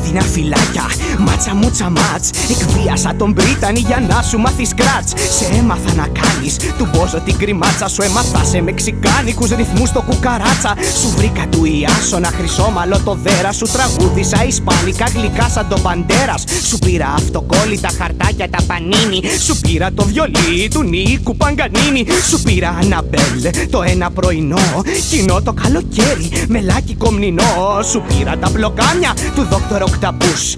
[0.09, 2.31] Dame Σου έδινα φυλάκια Μάτσα μούτσα μάτς.
[2.51, 7.37] Εκβίασα τον Πρίτανη για να σου μάθεις κράτς Σε έμαθα να κάνεις του μπόζο την
[7.37, 7.89] κρυμάτσα.
[7.89, 10.75] Σου έμαθα σε μεξικάνικους ρυθμούς το κουκαράτσα.
[11.01, 13.53] Σου βρήκα του Ιάσονα χρυσόμαλο το δέρα.
[13.53, 16.45] Σου τραγούδισα ισπανικά γλυκά σαν το παντέρας.
[16.69, 19.23] Σου πήρα αυτοκόλλητα χαρτάκια τα πανίνι.
[19.47, 22.07] Σου πήρα το βιολί του Νίκου Παγκανίνη.
[22.29, 24.83] Σου πήρα Αναμπέλ το ένα πρωινό.
[25.11, 27.83] Κοινό το καλοκαίρι μελάκι κομνηνό.
[27.91, 30.55] Σου πήρα τα μπλοκάμια του δόκτωρο Οκταπούς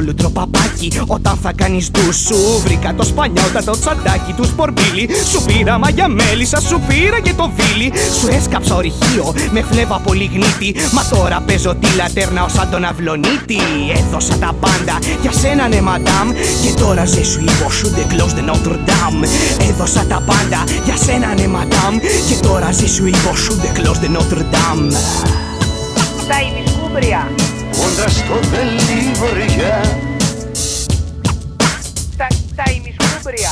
[0.00, 5.42] Αφρόλουτρο παπάκι όταν θα κάνεις ντου Σου βρήκα το σπανιότα το τσαντάκι του σπορμπίλι Σου
[5.44, 7.92] πήρα μαγια μέλισσα σου πήρα και το βίλι.
[8.20, 10.74] Σου έσκαψα ορυχείο με φλέβα πολύ γνήτη.
[10.92, 13.60] Μα τώρα παίζω τη λατέρνα ως σαν τον αυλονίτη.
[13.96, 16.28] Έδωσα τα πάντα για σένα ναι μαντάμ.
[16.62, 19.22] Και τώρα ζε σου είπω σου de close de Notre Dame
[19.68, 21.94] Έδωσα τα πάντα για σένα ναι μαντάμ.
[22.28, 24.88] Και τώρα ζε σου είπω σου de close de Notre Dame
[26.28, 27.39] Τα ημισκούμπρια
[28.00, 29.80] Κοντά στο δελίβορια
[32.16, 33.50] Τα, τα ημισκούμπρια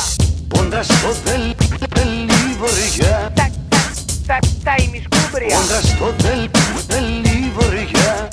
[0.49, 1.55] Κοντά στο δελ,
[1.95, 3.79] δελίβορια Τα, τα,
[4.27, 6.49] τα, τα ημισκούμπρια Κοντά στο δελ,
[6.87, 8.29] δελίβορια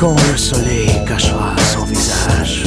[0.00, 2.65] Quand le soleil cachera son visage,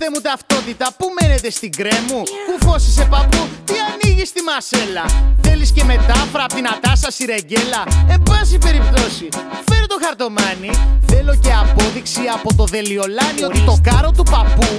[0.00, 2.22] Δείξτε μου ταυτότητα, πού μένετε στην κρέμου.
[2.48, 5.04] Κουφώσει σε παππού, τι ανοίγεις στη μασέλα;
[5.46, 9.28] Θέλεις και μετάφρα απ' την Ατάσα Σιρεγγέλα; Εν πάση περιπτώσει,
[9.68, 10.70] φέρε το χαρτομάνι.
[11.10, 14.70] Θέλω και απόδειξη από το δελιολάνι ότι το κάρο του παππού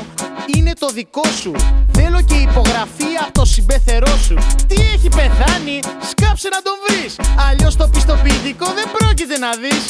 [0.56, 1.54] είναι το δικό σου.
[1.98, 4.36] Θέλω και υπογραφή από το συμπεθερό σου.
[4.68, 5.78] Τι έχει πεθάνει,
[6.10, 7.14] σκάψε να τον βρεις.
[7.48, 9.84] Αλλιώς το πιστοποιητικό δεν πρόκειται να δεις.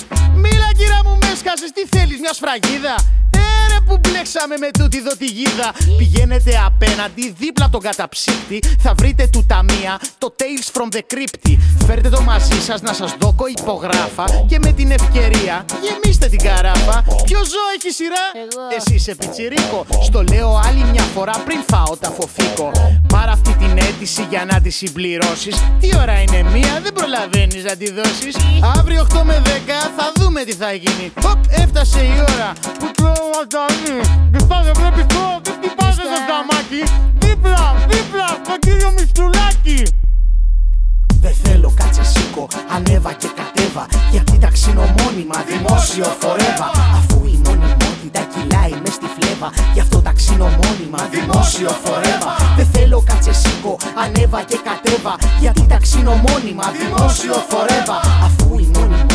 [0.43, 2.95] Μίλα κύρα μου, με έσκασες, τι θέλεις, μια σφραγίδα;
[3.91, 5.73] Έρε που μπλέξαμε με τούτη εδώ τη γίδα.
[5.97, 8.59] Πηγαίνετε απέναντι, δίπλα τον καταψύκτη.
[8.79, 11.57] Θα βρείτε του ταμεία το Tales from the Crypt.
[11.85, 14.25] Φέρτε το μαζί σας να σας δώκω υπογράφα.
[14.47, 17.03] Και με την ευκαιρία γεμίστε την καράφα.
[17.25, 18.25] Ποιο ζώο έχει σειρά,
[18.77, 19.85] εσύ είσαι πιτσιρίκο.
[20.03, 22.71] Στο λέω άλλη μια φορά πριν φάω τα φοφίκο.
[23.07, 25.55] Πάρε αυτή την αίτηση για να τη συμπληρώσεις.
[25.79, 28.35] Τι ώρα είναι μία, δεν προλαβαίνεις να τη δώσεις.
[28.77, 29.47] Αύριο 8 με 10
[29.97, 31.11] θα δούμε τι θα γίνει.
[31.25, 33.31] Οπ, έφτασε η ώρα που τρώω
[33.81, 34.29] μανταλί.
[34.29, 36.81] Μπιστά δεν βλέπεις τώρα, δεν χτυπάζε το σταμάκι.
[37.23, 39.79] Δίπλα, δίπλα, στο κύριο Μιστουλάκη.
[41.23, 43.85] Δεν θέλω κάτσε σήκω, ανέβα και κατέβα.
[44.11, 46.67] Γιατί ταξινομόνιμα δημόσιο φορεύα.
[46.97, 49.49] Αφού η μονιμότητα κυλάει μες στη φλέβα.
[49.73, 52.31] Γι' αυτό ταξινομόνιμα δημόσιο φορεύα.
[52.57, 55.13] Δεν θέλω κάτσε σήκω, ανέβα και κατέβα.
[55.39, 57.97] Γιατί ταξινομόνιμα δημόσιο φορεύα.
[58.25, 58.67] Αφού η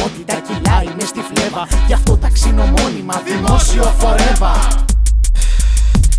[0.06, 4.84] μονιμότητα κυλάει μες στη φλέβα Γι' αυτό ταξινομόνιμα δημόσιο φορεύα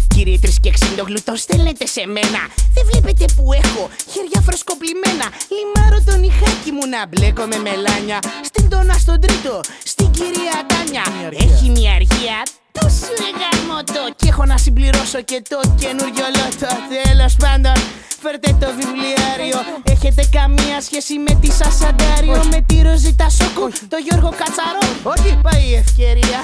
[0.07, 2.41] Κύριε Τρισκεξίλο γλουτό, στέλνετε σε μένα.
[2.73, 5.27] Δεν βλέπετε που έχω χέρια φρεσκοπλημένα.
[5.55, 8.19] Λιμάρω τον ηχάκι μου να μπλέκω με μελάνια.
[8.41, 11.03] Στην τόνα στον τρίτο, στην κυρία Τάνια.
[11.45, 12.37] Έχει μια αργία
[12.79, 13.07] τόσο
[13.39, 14.01] γαμώτο.
[14.15, 16.71] Και έχω να συμπληρώσω και το καινούριο λότο.
[16.93, 17.77] Τέλος πάντων,
[18.21, 19.57] φέρτε το βιβλιάριο.
[19.83, 24.85] Έχετε καμία σχέση με τη Σασαντάριο, με τη Ροζίτα Σόκου, το Γιώργο Κατσαρό.
[25.03, 26.39] Όχι, πάει η ευκαιρία.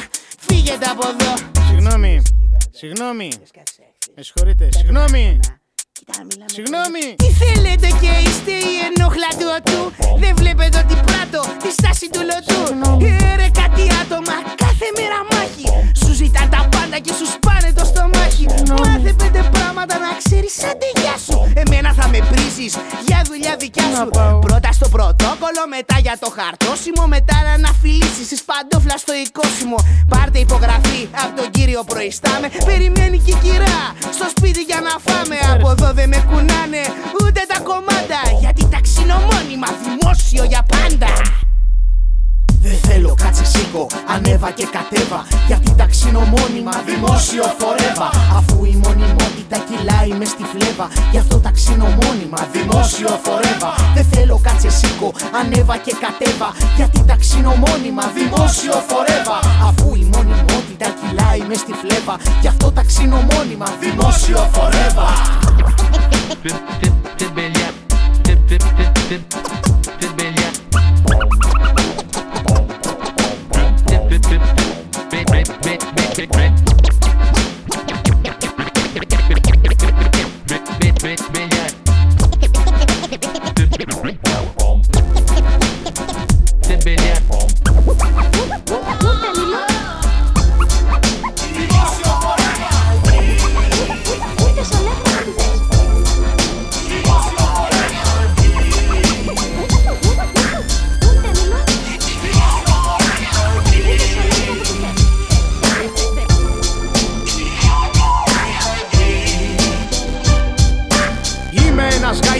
[0.47, 1.33] Φύγετε από εδώ.
[1.67, 2.21] Συγγνώμη,
[2.71, 3.29] συγγνώμη.
[4.15, 5.39] Με συγχωρείτε, συγγνώμη.
[6.45, 7.15] Συγγνώμη.
[7.15, 9.81] Τι θέλετε και είστε η ενόχλα του; Οτού
[10.19, 12.61] Δεν βλέπετε ότι πράττω τη στάση του λωτού
[13.33, 14.35] Έρε κάτι άτομα
[14.73, 15.65] κάθε μέρα μάχη.
[16.01, 18.45] Σου ζητάν τα πάντα και σου σπάνε το στομάχι.
[18.81, 21.37] Μάθε πέντε πράγματα να ξέρεις άντε γεια σου.
[21.61, 22.73] Εμένα θα με πρίζεις
[23.07, 24.09] για δουλειά δικιά σου.
[24.47, 29.77] Πρώτα στο πρωτόκολλο, μετά για το χαρτόσημο Μετά να αναφιλήσεις της παντόφλα στο οικόσιμο
[30.11, 32.47] Πάρτε υπογραφή από τον κύριο προϊστάμε.
[32.69, 33.79] Περιμένει και η κυρά
[34.17, 35.37] στο σπίτι για να φάμε.
[35.53, 36.83] Από εδώ δεν με κουνάνε
[37.21, 41.11] ούτε τα κομμάτα Γιατί ταξινομόνιμα δημόσιο για πάντα
[42.65, 50.11] Δεν θέλω κάτσε σήκω, ανέβα και κατέβα Γιατί ταξινομόνιμα δημόσιο φορεύα Αφού η μονιμότητα κυλάει
[50.19, 56.49] με στη φλέβα Γι' αυτό ταξινομόνιμα δημόσιο φορεύα Δεν θέλω κάτσε σήκω, ανέβα και κατέβα
[56.77, 64.41] Γιατί ταξινομόνιμα δημόσιο φορεύα Αφού η μονιμότητα κυλάει με στη φλέβα Γι' αυτό ταξινομόνιμα δημόσιο
[76.23, 76.52] secret.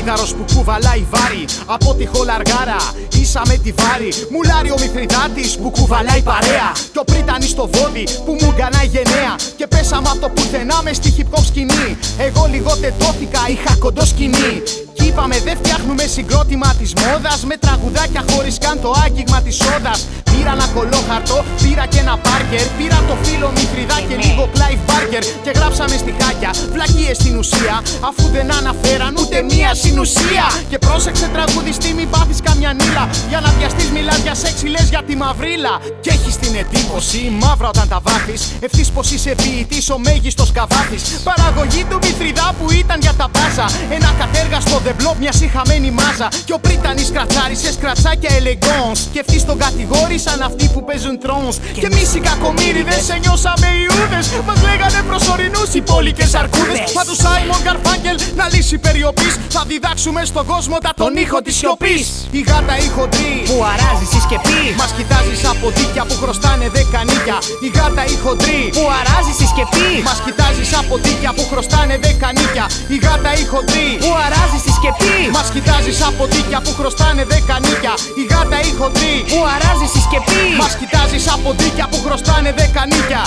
[0.03, 1.45] Φορεύα βαλάει βάρη.
[1.65, 2.79] Από τη χολαργάρα
[3.21, 4.09] ίσα με τη βάρη.
[4.31, 6.69] Μουλάρει ο Μηθριδάτης που κουβαλάει παρέα.
[6.91, 9.35] Κι ο Πρίτανης στο βόδι που μου γκανάει γενναία.
[9.57, 11.97] Και πέσαμε από το πουθενά μες στη hip hop σκηνή.
[12.17, 14.53] Εγώ λίγο τετώθηκα, είχα κοντό σκηνή.
[14.92, 19.99] Κι είπαμε δεν φτιάχνουμε συγκρότημα της μόδας Με τραγουδάκια χωρίς καν το άγγιγμα της σόδας
[20.31, 25.23] Πήρα ένα κολόχαρτο, πήρα και ένα πάρκερ Πήρα το φίλο Μηθριδά και λίγο Clive Barker
[25.43, 27.75] Και γράψαμε στη χάκια, βλακίες στην ουσία.
[28.09, 30.45] Αφού δεν αναφέραν ούτε μία συνουσία.
[30.69, 33.09] Και πρόσεξε τραγουδιστή μην πάθεις καμιά νύλα.
[33.29, 35.73] Για να βιαστείς μιλάς για σεξ ή λες για τη μαυρίλα.
[36.01, 38.41] Και έχεις την εντύπωση μαύρα όταν τα βάφεις.
[38.59, 43.65] Ευθύς πως είσαι ποιητής ο μέγιστος καβάφης Παραγωγή του Μηθριδά που ήταν για τα μπάζα
[43.89, 46.27] Ένα κατέργαστο δεμπλό μιας συχαμένη μάζα.
[46.45, 51.87] Και ο Πρίτανης κρατσάρισε σκρατσάκια ελεγκόνς Και ευθύς τον κατηγόρησαν αυτοί που παίζουν τρόνς Και
[51.91, 54.27] εμείς οι κακομύριδες σε νιώσαμε Ιούδες.
[54.47, 56.91] Μας λέγανε προσωρινούς οι πόλικες αρκούδες.
[56.97, 59.33] Θα τους Σάιμον Καρφάγγελ να λύσει περιοπής.
[59.55, 62.05] Θα διδάξουμε στον κόσμο τα τον ήχο της σιωπής.
[62.39, 67.01] Η γάτα η χοντρή που αράζεις στη σκεπή Μας κοιτάζεις από δίκια που χρωστάνε δέκα
[67.09, 71.95] νίκια Η γάτα η χοντρή που αράζεις στη σκεπή Μας κοιτάζεις από δίκια που χρωστάνε
[72.05, 74.92] δέκα νίκια Η γάτα η χοντρή που αράζεις στη σκεπή
[75.31, 77.93] Μας κοιτάζεις από δίκια που χρωστάνε δέκα νίκια.
[78.21, 79.15] Η γάτα η χοντρή.
[79.31, 83.23] Που αράζει στη σκεπή Μας κοιτάζεις από δίκια που χρωστάνε δέκα νίκια.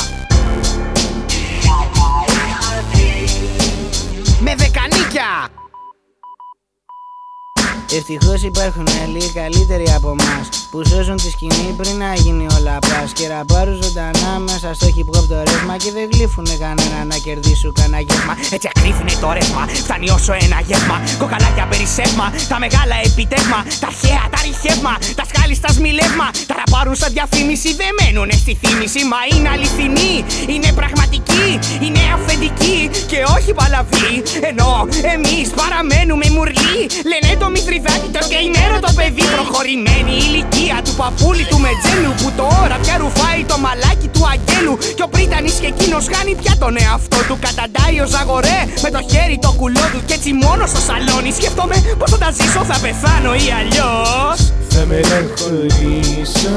[4.40, 5.28] Με δεκανίκια
[7.92, 13.12] Ευτυχώς υπάρχουν άλλοι καλύτεροι από εμάς που σώζουν τη σκηνή πριν να γίνει όλα πας.
[13.12, 17.72] Και ραμπάρουν ζωντανά μέσα στο hip hop το ρεύμα και δεν γλύφουνε κανένα να κερδίσουν
[17.78, 18.34] κανένα γεύμα.
[18.54, 20.96] Έτσι ακρίβουνε το ρεύμα, φτάνει όσο ένα γεύμα.
[21.18, 23.60] Κοκαλάκια περισσεύμα, τα μεγάλα επιτεύγμα.
[23.82, 26.26] Τα αρχαία, τα ρηχεύμα, τα σκάλι στα σμιλεύμα.
[26.48, 29.00] Τα ραμπάρουν σαν διαφήμιση, δεν μένουνε στη θύμηση.
[29.12, 30.14] Μα είναι αληθινή,
[30.54, 31.48] είναι πραγματική,
[31.84, 34.12] είναι αυθεντική και όχι παλαβή.
[34.50, 34.70] Ενώ
[35.14, 39.24] εμείς παραμένουμε μουρλοί, λένε το μυθριδάκι το καημένο το παιδί.
[39.36, 44.74] Προχωρημένη ηλικία του παππούλη του Μετζέλου που τώρα πια ρουφάει το μαλάκι του αγγέλου.
[44.96, 47.36] Και ο Πρίτανης και εκείνος χάνει πια τον εαυτό του.
[47.46, 50.00] Καταντάει ο Ζαγορέ με το χέρι το κουλό του.
[50.06, 54.38] Κι έτσι μόνος στο σαλόνι σκέφτομαι πώ θα τα ζήσω, θα πεθάνω ή αλλιώς.
[54.78, 56.56] Θα μελαγχολήσω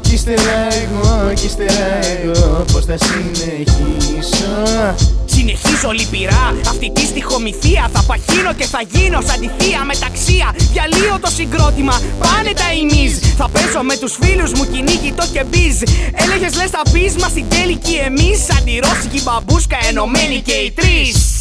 [0.00, 4.94] Κι ύστερα εγώ, κι ύστερα εγώ Πώς θα συνεχίσω.
[5.24, 6.56] Συνεχίζω λυπηρά.
[6.68, 10.54] Αυτή τη στοιχομηθεία Θα παχύνω και θα γίνω σαν τη θεία μεταξία.
[10.72, 15.44] Διαλύω το συγκρότημα, πάνε τα ημίζ Θα παίζω με τους φίλους μου κυνήγι το και
[15.44, 15.76] μπιζ.
[16.22, 18.38] Έλεγες λες θα πεις μας στην τέλικη εμείς.
[18.48, 21.35] Σαν τη ρώσικη μπαμπούσκα ενωμένοι και οι τρεις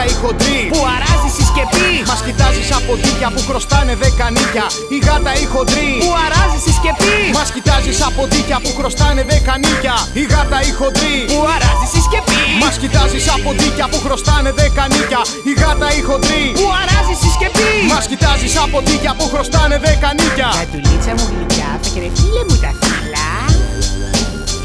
[0.00, 1.90] Η γάτα η χοντρή που αράζεις στη σκεπή.
[2.10, 6.72] Μας κοιτάζεις από δίκια που χρωστάνε δέκα νίκια Η γάτα η χοντρή που αράζεις στη
[6.78, 7.16] σκεπή.
[7.36, 12.00] Μας κοιτάζεις από δίκια που χρωστάνε δέκα νίκια Η γάτα η χοντρή που αράζεις στη
[12.06, 12.42] σκεπή.
[12.62, 17.30] Μας κοιτάζεις από δίκια που χρωστάνε δέκα νίκια Η γάτα η χοντρή που αράζεις στη
[17.36, 17.72] σκεπή.
[17.92, 21.70] Μας κοιτάζεις από δίκια που χρωστάνε δέκα νίκια Κατουλίτσα μου γλυκιά,
[22.18, 23.28] φίλε μου τα φύλλα.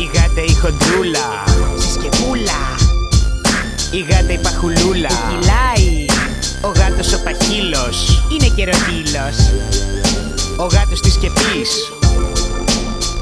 [0.04, 1.28] Η γάτα η χοντρούλα
[1.82, 2.75] Στη σκεπούλα
[3.91, 5.08] η γάτα η παχουλούλα.
[5.08, 6.06] Που κυλάει.
[6.62, 8.24] Ο γάτος ο παχύλος.
[8.32, 9.38] Είναι καιροτήλος.
[10.58, 11.71] Ο γάτος της σκεπής.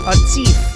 [0.05, 0.72] Ο τσιφ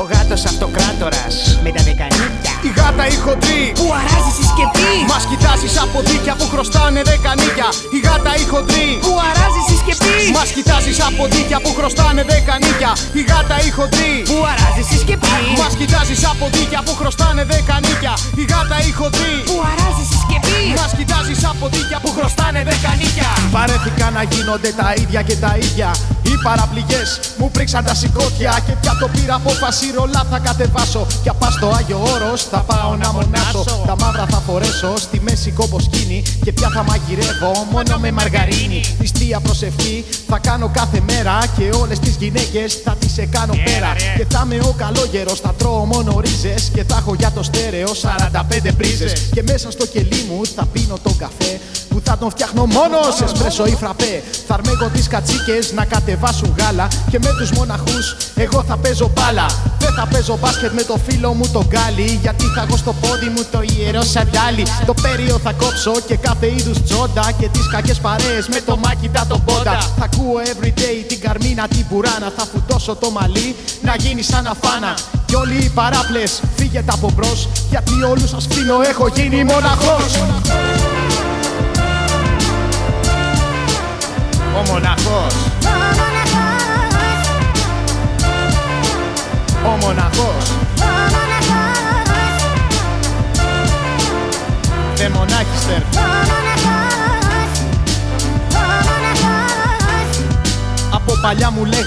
[0.00, 1.34] Ο γάτος αυτοκράτορας.
[1.64, 3.62] Με τα δεκανίκια Η γάτα η χοντρή.
[3.80, 8.44] Που αράζει στη σκεπή Μας κοιτάζεις από δίκια που χρωστάνε δέκα νίκια Η γάτα η
[8.52, 8.88] χοντρή.
[9.06, 13.70] Που αράζει στη σκεπή Μας κοιτάζεις από δίκια που χρωστάνε δέκα νίκια Η γάτα η
[13.76, 14.14] χοντρή.
[14.30, 18.92] Που αράζει στη σκεπή Μας κοιτάζεις από δίκια που χρωστάνε δέκα νίκια Η γάτα η
[18.98, 19.34] χοντρή.
[19.50, 24.70] Που αράζει στη σκεπή Μας κοιτάζεις από δίκια που χρωστάνε δέκα νίκια Παρέθηκα να γίνονται
[24.80, 25.90] τα ίδια και τα ίδια
[26.32, 31.06] Οι παραπληγές μου πρίξαν τα σηκώτια Και πια το πήρα απόφαση ρολά θα κατεβάσω.
[31.22, 33.64] Κι απά στο Άγιο Όρος θα πάω να μονάσω.
[33.86, 37.52] Τα μαύρα θα φορέσω στη μέση κόμπο σκήνη Και πια θα μαγειρεύω.
[37.70, 43.12] Μόνο με μαργαρίνη Νηστεία προσευχή θα κάνω κάθε μέρα Και όλες τις γυναίκες θα τις
[43.12, 43.90] σε κάνω πέρα.
[44.16, 47.88] Και θα είμαι ο καλόγερος, θα τρώω μόνο ρίζες Και θα έχω για το στέρεο
[47.94, 49.12] 45 πρίζες.
[49.34, 53.24] Και μέσα στο κελί μου θα πίνω τον καφέ που θα τον φτιάχνω μόνος σε
[53.24, 54.22] εσπρέσο ή φραπέ.
[54.46, 59.46] Θα αρμέγω τις κατσίκες να κατεβάσουν γάλα και με τους μοναχούς εγώ θα παίζω μπάλα.
[59.78, 63.28] Δεν θα παίζω μπάσκετ με το φίλο μου τον γκάλι, γιατί θα έχω στο πόδι
[63.34, 64.64] μου το ιερό σαντάλι.
[64.86, 69.26] Το πέριο θα κόψω και κάθε είδους τσόντα και τις κακές παρέες με το μάκιτα
[69.28, 69.78] τον πόντα.
[69.98, 74.94] Θα ακούω everyday την καρμίνα την πουράνα, θα φουτώσω το μαλλί να γίνει σαν αφάνα.
[75.26, 80.12] Κι όλοι οι παράπλες φύγετε από μπρος Γιατί όλους σας κλείνω έχω γίνει μοναχός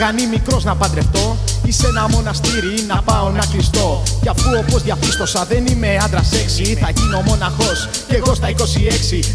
[0.06, 1.38] Παλιά μου λέγαν ή μικρός να παντρευτώ.
[1.66, 4.04] Ή σε ένα μοναστήρι να πάω να κλειστώ.
[4.22, 8.54] Κι αφού όπως διαπίστωσα δεν είμαι άντρα σεξι, θα γίνω μοναχός κι εγώ στα 26.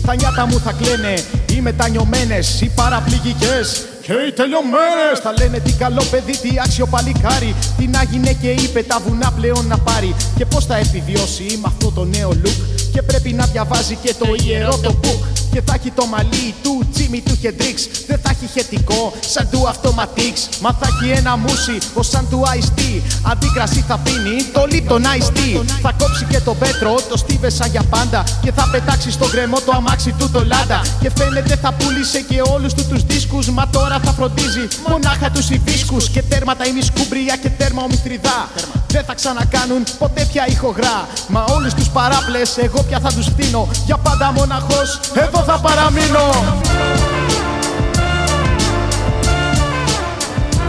[0.06, 1.14] Τα νιάτα μου θα κλαίνε
[1.52, 3.84] οι μετανιωμένες, οι παραπληγικές.
[4.02, 5.16] Και οι τελειωμένες.
[5.22, 9.32] Θα λένε τι καλό παιδί, τι άξιο παλικάρι Τι να γίνε και είπε τα βουνά
[9.36, 12.60] πλέον να πάρει Και πως θα επιβιώσει με αυτό το νέο look.
[12.92, 16.88] Και πρέπει να διαβάζει και το ιερό το book Και θα έχει το μαλλί του
[16.92, 20.48] Τζίμι του Χεντρίξ Δεν θα έχει χετικό σαν του αυτοματίξ.
[20.60, 22.80] Μα θα έχει ένα μουσι ως σαν του Ice-T.
[23.22, 27.66] Αντί κρασί θα πίνει το Lipton Ice Tea Θα κόψει και το πέτρο, το στίβεσα
[27.66, 28.24] για πάντα.
[28.42, 30.80] Και θα πετάξει στον κρεμό το αμάξι του το λάντα.
[31.00, 33.50] Και φαίνεται θα πούλησε και όλους του τους δίσκους.
[33.50, 38.48] Μα τώρα θα φροντίζει μονάχα τους υφίσκους Και τέρματα η μισκούμπρια και τέρμα ο Μηθριδά
[38.88, 41.08] Δεν θα ξανακάνουν ποτέ πια ηχογρά.
[41.28, 46.28] Μα όλους τους παράπλες εγώ πια θα τους φτύνω Για πάντα μοναχός εδώ θα παραμείνω.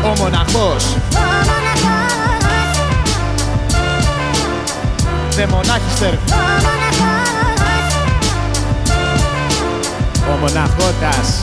[0.03, 0.95] Ο μοναχός.
[5.35, 6.13] Δε μονάχιστερ
[10.29, 11.41] Ο μοναχότας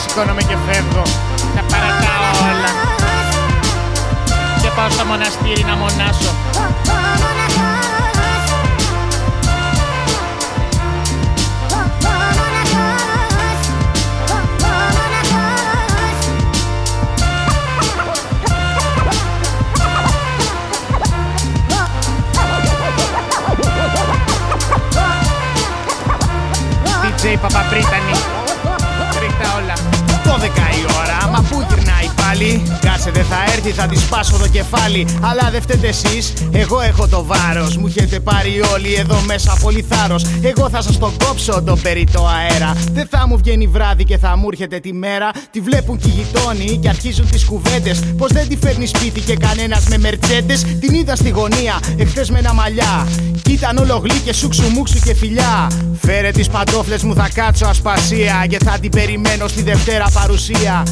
[0.00, 1.02] σηκώνομαι και φεύγω.
[1.56, 2.70] Τα παρατάω όλα.
[4.62, 6.32] Και πάω στο μοναστήρι να μονάσω.
[27.20, 27.89] DJ Παπαπρίτανη Ρίχτα
[32.40, 32.62] πάλι.
[32.80, 35.06] Κάτσε δεν θα έρθει, θα της σπάσω το κεφάλι.
[35.20, 37.76] Αλλά δεν φταίτε εσείς, εγώ έχω το βάρος.
[37.76, 40.24] Μου έχετε πάρει όλοι εδώ μέσα πολύ θάρρος.
[40.42, 42.76] Εγώ θα σας το κόψω τον περιττό αέρα.
[42.92, 45.30] Δεν θα μου βγαίνει βράδυ και θα μου έρχεται τη μέρα.
[45.50, 48.02] Τη βλέπουν και οι γειτόνι και αρχίζουν τις κουβέντες.
[48.16, 52.38] Πως δεν τη φέρνει σπίτι και κανένας με μερτσέντες Την είδα στη γωνία, εχθές με
[52.38, 53.08] ένα μαλλιά.
[53.42, 55.70] Κι ήταν όλο γλύκε σούξου μουξου και φιλιά.
[56.00, 58.46] Φέρε τις παντόφλες μου θα κάτσω ασπασία.
[58.48, 60.82] Και θα την περιμένω στη Δευτέρα παρουσία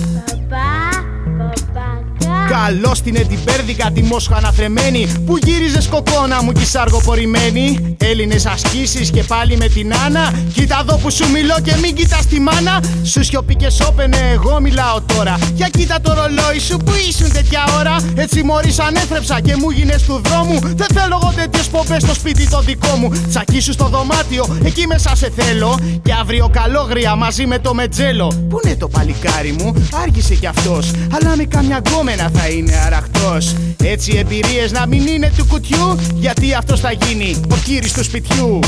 [2.48, 9.22] Καλώ την εντυπέρδικα τη Μόσχα αναθρεμένη Που γύριζε κοκόνα μου κι σαργοπορημένη Έλληνες ασκήσεις και
[9.22, 13.24] πάλι με την Άννα Κοίτα εδώ που σου μιλώ και μην κοιτάς τη μάνα Σου
[13.24, 15.38] σιωπή και σώπαινε, εγώ μιλάω τώρα.
[15.54, 17.96] Για κοίτα το ρολόι σου που ήσουν τέτοια ώρα.
[18.14, 20.58] Έτσι μόλις ανέθρεψα και μου γίνες του δρόμου.
[20.60, 23.12] Δεν θέλω εγώ τέτοιες πομπές στο σπίτι το δικό μου.
[23.28, 25.78] Τσακί σου στο δωμάτιο, εκεί μέσα σε θέλω.
[26.02, 28.46] Και αύριο καλόγρια μαζί με το μετζέλο.
[28.48, 30.90] Πού είναι το παλικάρι μου, άργησε κι αυτός.
[31.10, 33.38] Αλλά με καμιά γκόμενα θα είναι αραχτό.
[33.84, 35.98] Έτσι εμπειρίε να μην είναι του κουτιού.
[36.14, 38.60] Γιατί αυτό θα γίνει ο κύρις του σπιτιού.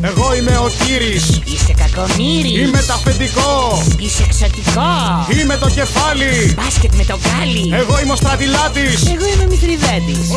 [0.00, 2.48] Εγώ είμαι ο Κύρις Είσαι κακομύρι.
[2.48, 4.82] Είμαι τα αφεντικό Είσαι εξωτικό.
[5.40, 7.74] Είμαι το κεφάλι Μπάσκετ με τον Γκάλι.
[7.74, 10.28] Εγώ είμαι ο στρατιλάτης Εγώ είμαι Μηθριδάτης.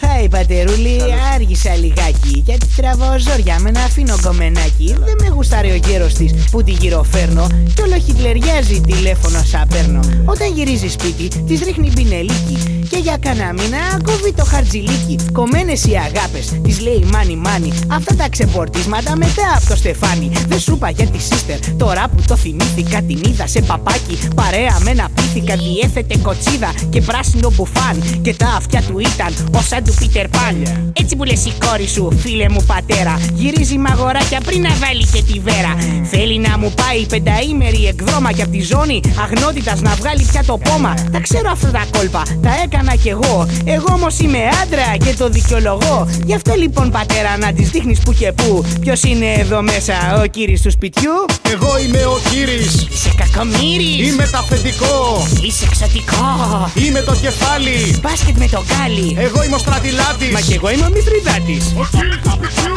[0.00, 1.00] Χάι πατερούλη,
[1.34, 2.42] άργησα λιγάκι.
[2.46, 4.96] Γιατί τραβάω ζόρια με ένα φίνο κομμενάκι.
[4.98, 10.00] Δεν με γουστάρει ο γέρος της που τη γυροφέρνω Κι όλο χιτλεριάζει τηλέφωνο σαν παίρνω.
[10.24, 15.18] Όταν γυρίζει σπίτι της ρίχνει πινελίκι Και για κανένα μήνα κόβει το χαρτζιλίκι.
[15.32, 20.30] Κομμένες οι αγάπες, της λέει μάνι μάνι Αυτά τα ξεπορτίσματα μετά από το στεφάνι.
[20.48, 24.78] Δεν σου είπα για τη sister, τώρα που το θυμήθηκα Την είδα σε παπάκι, παρέα
[24.84, 29.94] με ένα πίθηκα Διέθετε κοτσίδα και πράσινο μπουφάν Και τα αυτιά του ήταν όσα του
[29.98, 30.92] Πίτερ Παν.
[30.92, 35.22] Έτσι που λες η κόρη σου, φίλε μου πατέρα Γυρίζει μαγοράκια πριν να βάλει και
[35.22, 35.76] τη βέρα.
[36.10, 40.58] Θέλει να μου πάει πενταήμερη εκδρόμα Και απ' τη ζώνη αγνότητας να βγάλει πια το
[40.58, 40.94] πόμα.
[41.12, 43.48] Τα ξέρω αυτά τα κόλπα, τα έκανα κι εγώ.
[43.64, 46.08] Εγώ όμως είμαι άντρα και το δικαιολογώ.
[46.24, 48.64] Γι' αυτό λοιπόν πατέρα να τις δείχνεις που και που.
[48.80, 51.12] Ποιος είναι εδώ μέσα, ο κύρις του σπιτιού;
[51.52, 52.86] Εγώ είμαι ο Κύρις.
[52.92, 54.08] Είσαι κακομύρης.
[54.08, 56.29] Είμαι τα αφεντικό Είσαι εξωτικό
[56.74, 57.98] Είμαι το κεφάλι.
[58.02, 60.32] Μπάσκετ με τον Γκάλι Εγώ είμαι ο στρατιλάτης.
[60.32, 62.76] Μα κι εγώ είμαι ο Μηθριδάτης Ο Κύρις του σπιτιού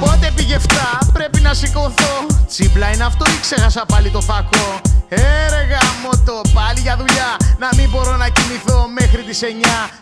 [0.00, 2.26] Πότε πήγε φτά, πρέπει σηκωθώ.
[2.48, 7.30] Τσίπλα είναι αυτό ή ξέχασα πάλι το φακό Έρεγα μότο πάλι για δουλειά.
[7.58, 9.44] Να μην μπορώ να κοιμηθώ μέχρι τις 9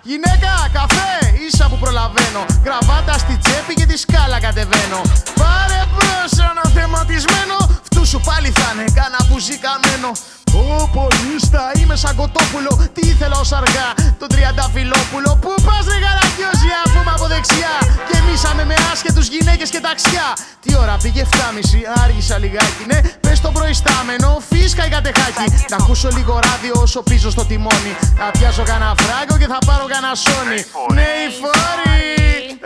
[0.03, 1.15] Γυναίκα καφέ
[1.47, 2.43] ίσα που προλαβαίνω.
[2.65, 5.01] Γραβάτα στη τσέπη και τη σκάλα κατεβαίνω.
[5.41, 7.57] Πάρε μπρος αναθεματισμένο
[7.97, 10.11] Φτού σου πάλι θα είναι κάνα μπουζί καμένο
[10.55, 12.89] Ω πολίστα είμαι σαν κοτόπουλο.
[12.95, 13.89] Τι ήθελα ως αργά
[14.19, 17.75] τον τριανταφυλόπουλο Πού πας ρε γαλακιόζη αφού είμαι από δεξιά.
[18.11, 20.29] Γεμίσαμε με άσχετους γυναίκες και ταξιά.
[20.63, 23.01] Τι ώρα πήγε 7.30 άργησα λιγάκι Ναι.
[23.21, 25.47] Πες το προϊστάμενο φίσκα η κατεχάκι.
[25.71, 27.93] Να ακούσω λίγο ράδιο όσο πίσω στο τιμόνι.
[28.19, 30.61] Θα πιάσω κανένα φράγκο και θα πάρω κανένα σόνι.
[30.97, 32.01] Ναι η φόρη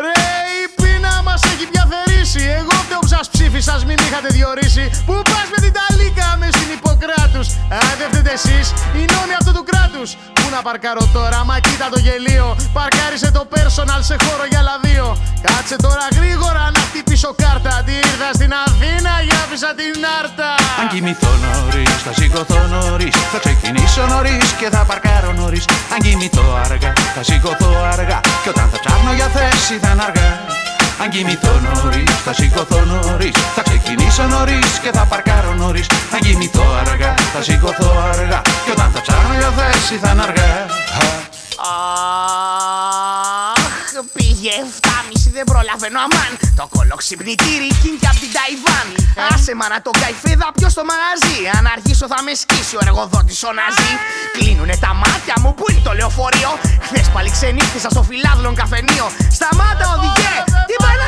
[0.05, 0.23] Ρε
[0.63, 4.85] η πείνα μας έχει πια θερήσει Εγώ φταίω που σας ψήφισας μην με είχατε διορίσει.
[5.07, 7.47] Πού πας με την ταλίκα με στην Ιπποκράτους.
[7.79, 8.67] Αν δεν φταίτε εσείς.
[8.99, 10.09] Οι νόμοι αυτού του κράτους.
[10.37, 12.49] Πού να παρκάρω τώρα μα κοίτα το γελίο.
[12.79, 15.07] Παρκάρισε το personal σε χώρο για άλλα δύο.
[15.47, 17.73] Κάτσε τώρα γρήγορα να χτυπήσω κάρτα.
[17.87, 20.51] Τι ήρθα στην Αθήνα για άφησα την άρτα.
[20.81, 23.15] Αν κοιμηθώ νωρίς, θα σηκωθώ νωρίς.
[23.33, 25.65] Θα ξεκινήσω νωρίς και θα παρκάρω νωρίς.
[25.95, 28.19] Αν κοιμηθώ αργά, θα σηκωθώ αργά.
[28.43, 30.31] Και όταν θα ψάχνω για θέση θα είναι αργά
[31.03, 35.87] αν κοιμηθώ νωρίς, θα σηκωθώ νωρίς Θα ξεκινήσω νωρίς και θα παρκάρω νωρίς.
[36.15, 40.67] Αν κοιμηθώ αργά, θα σηκωθώ αργά Και όταν θα ψάχνω για θέση θα είναι αργά.
[43.53, 44.91] Αχ, πήγε 7.30
[45.37, 46.33] δεν προλαβαίνω αμάν.
[46.61, 48.87] Το κολοξυπνητήρι κίνηκε απ' την Ταϊβάν.
[49.33, 51.39] Άσε μα να το καηφέδα ποιο στο μαγαζί.
[51.57, 53.93] Αν αργήσω θα με σκίσει ο εργοδότης ο Ναζί.
[54.37, 56.51] Κλείνουνε τα μάτια μου που είναι το λεωφορείο;
[56.87, 59.07] Χθες πάλι ξενύχτησα στο φιλάδλον καφενείο.
[59.37, 60.35] Σταμάτα οδηγέ,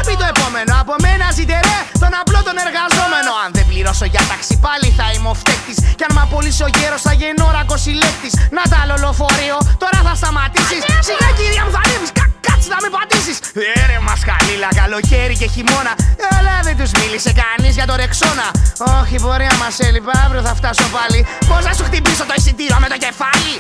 [0.07, 0.73] τι πάει να πει το επόμενο.
[0.83, 3.31] Από μένα ζητερέ τον απλό τον εργαζόμενο.
[3.45, 6.71] Αν δεν πληρώσω για ταξί πάλι θα είμαι ο φταίκτης Κι αν μ' απολύσει ο
[6.77, 10.81] γέρος θα γεννώ ρακοσυλλέκτης Να τα άλλο λεωφορείο, τώρα θα σταματήσεις.
[11.09, 12.22] Σιγά κυρία μου θα ανέβεις, κα,
[12.63, 13.37] κάτσε να με πατήσεις.
[13.83, 15.93] Έρε μας χαλίλα, καλοκαίρι και χειμώνα.
[16.37, 18.47] Αλλά δεν τους μίλησε κανείς για το ρεξόνα
[19.01, 21.21] Όχι μπορεί να μας έλειπα, αύριο θα φτάσω πάλι.
[21.49, 23.55] Πώς να σου χτυπήσω το εισιτήριο με το κεφάλι;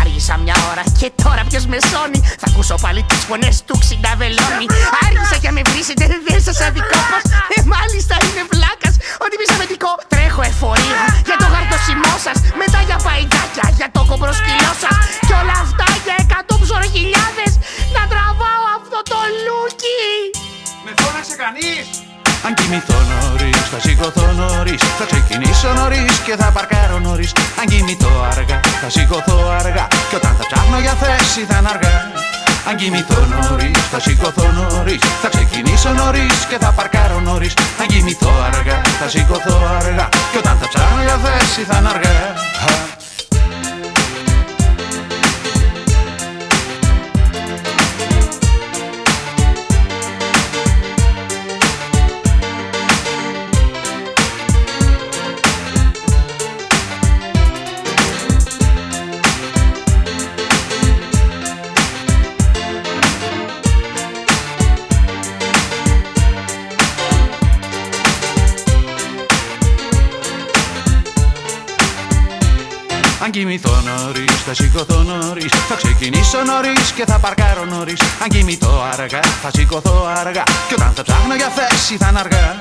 [0.00, 2.20] Άργησα μια ώρα και τώρα ποιος με σώνει.
[2.42, 4.66] Θα ακούσω πάλι τις φωνές του ξυνταβελώνει
[5.04, 7.22] Άργησα και με βρίσετε, δεν σας αδικό πως.
[7.54, 8.94] Ε, μάλιστα είναι βλάκας,
[9.24, 11.00] ότι μισαμετικό Τρέχω εφορία.
[11.28, 14.96] Για το γαρτοσιμό σας Μετά για παϊδάκια, για το κομπροσκυλό σας.
[15.26, 17.52] Κι όλα αυτά για εκατό ψωροχιλιάδες
[17.96, 18.02] Να
[18.46, 20.02] τραβάω αυτό το λούκι.
[20.84, 21.86] Με φώναξε κανείς.
[22.46, 24.82] Αν κοιμηθώ νωρίς, θα σηκωθώ νωρίς.
[24.98, 27.30] Θα ξεκινήσω νωρίς και θα παρκάρω νωρίς.
[27.60, 29.86] Αν κοιμηθώ αργά, θα σηκωθώ αργά.
[30.08, 31.96] Και όταν θα ψάχνω για θέση θα είναι αργά.
[32.68, 35.02] Αν κοιμηθώ νωρίς, θα σηκωθώ νωρίς.
[35.22, 37.54] Θα ξεκινήσω νωρίς και θα παρκάρω νωρίς.
[37.80, 40.06] Αν κοιμηθώ αργά, θα σηκωθώ αργά.
[40.30, 42.16] Και όταν θα ψάχνω για θέση θα είναι αργά
[73.26, 75.52] Αν κοιμηθώ νωρίς, θα σηκωθώ νωρίς.
[75.68, 78.00] Θα ξεκινήσω νωρίς και θα παρκάρω νωρίς.
[78.22, 80.42] Αν κοιμηθώ αργά, θα σηκωθώ αργά.
[80.68, 82.60] Και όταν θα ψάχνω για θέση θα είναι αργά.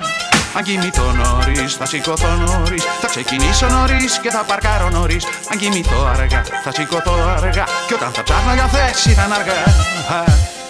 [0.58, 2.84] Αν κοιμηθώ νωρίς, θα σηκωθώ νωρίς.
[3.02, 5.26] Θα ξεκινήσω νωρίς και θα παρκάρω νωρίς.
[5.52, 7.66] Αν κοιμηθώ αργά, θα σηκωθώ αργά.
[7.88, 10.65] Και όταν θα ψάχνω για θέση θα είναι αργά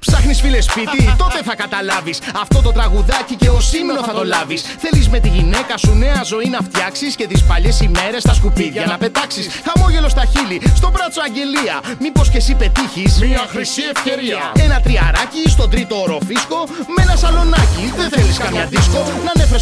[0.00, 2.18] Ψάχνεις φίλε σπίτι, τότε θα καταλάβεις.
[2.42, 4.62] Αυτό το τραγουδάκι και ο σήμαινο θα το λάβεις.
[4.78, 8.86] Θέλεις με τη γυναίκα σου νέα ζωή να φτιάξεις και τις παλιές ημέρες στα σκουπίδια
[8.86, 9.46] να πετάξεις.
[9.66, 11.80] Χαμόγελο στα χείλη, στον μπράτσο αγγελία.
[12.00, 14.52] Μήπως και εσύ πετύχεις μια χρυσή ευκαιρία.
[14.56, 16.58] Ένα τριαράκι στον τρίτο οροφίσκο
[16.96, 17.92] με ένα σαλονάκι.
[17.96, 19.00] Δεν θέλεις καμιά δίσκο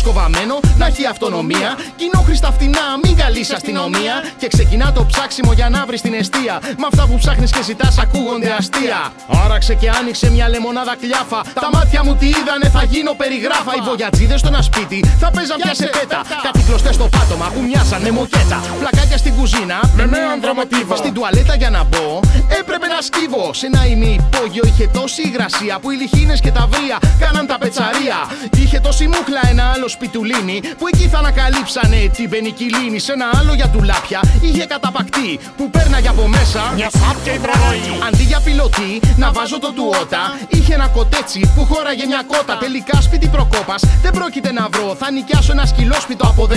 [0.04, 1.70] να είναι φρεσκοβαμένο, να έχει αυτονομία.
[1.96, 4.14] Κοινόχρηστα φτηνά, μην καλείς αστυνομία.
[4.38, 6.60] Και ξεκινά το ψάξιμο για να βρεις την αιστεία.
[6.62, 9.12] Με αυτά που ψάχνεις και ζητάς ακούγονται αστεία.
[9.44, 11.40] Άραξε και άνοιξε μια λεμονάδα κλιάφα.
[11.54, 13.72] Τα μάτια μου τι είδανε, θα γίνω περιγράφα.
[13.78, 16.20] Οι βογιατζίδες στο ένα σπίτι θα παίζαν πια σε πέτα.
[16.42, 18.58] Κάτι κλωστές στο πάτωμα που μοιάσανε μοκέτα.
[18.78, 20.96] Πλακάκια στην κουζίνα με με ανδρομοτίβα.
[20.96, 22.20] Στην τουαλέτα για να μπω
[22.60, 23.44] έπρεπε να σκύβω.
[23.52, 28.18] Σε ένα ημιυπόγειο είχε τόση υγρασία που οι λιχίνες και τα βρία κάναν τα πετσαρία.
[28.62, 32.98] Είχε τόση μούχλα ένα άλλο σπιτουλίνι που εκεί θα ανακαλύψανε την πενικυλίνη.
[33.06, 36.62] Σε ένα άλλο για τουλάπια είχε καταπακτή που πέρναγε από μέσα.
[36.78, 37.86] Μια σάπια υδρογοή.
[38.06, 38.92] Αντί για πιλωτή
[39.22, 40.22] να βάζω το του ότα.
[40.56, 42.54] Είχε ένα κοτέτσι που χώραγε μια κότα.
[42.64, 44.88] Τελικά σπίτι προκόπας δεν πρόκειται να βρω.
[45.00, 46.56] Θα νοικιάσω ένα σκυλόσπιτο από 15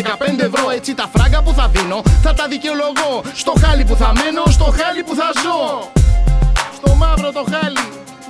[0.49, 0.65] ευρώ.
[0.77, 3.13] Έτσι τα φράγκα που θα δίνω θα τα δικαιολογώ.
[3.41, 5.59] Στο χάλι που θα μένω, στο χάλι που θα ζω.
[6.77, 7.83] Στο μαύρο το χάλι.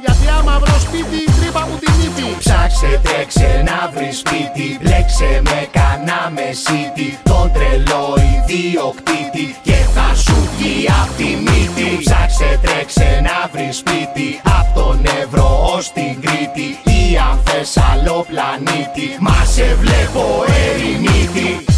[0.04, 1.22] Γιατί άμα βρω σπίτι,
[1.58, 2.38] τρύπα μου τη μύτη.
[2.40, 4.78] Ψάξε, τρέξε να βρεις σπίτι.
[4.82, 9.56] Μπλέξε με κανά μεσίτη Τον τρελό ιδιοκτήτη.
[9.64, 11.98] Και θα σου βγει απ' τη μύτη.
[12.04, 14.42] Ψάξε τρέξε να βρεις σπίτι.
[14.60, 16.68] Απ' τον Εύρο ως την Κρήτη.
[16.98, 19.08] Ή αν θες άλλο πλανήτη.
[19.20, 21.77] Μα σε βλέπω ερημίτη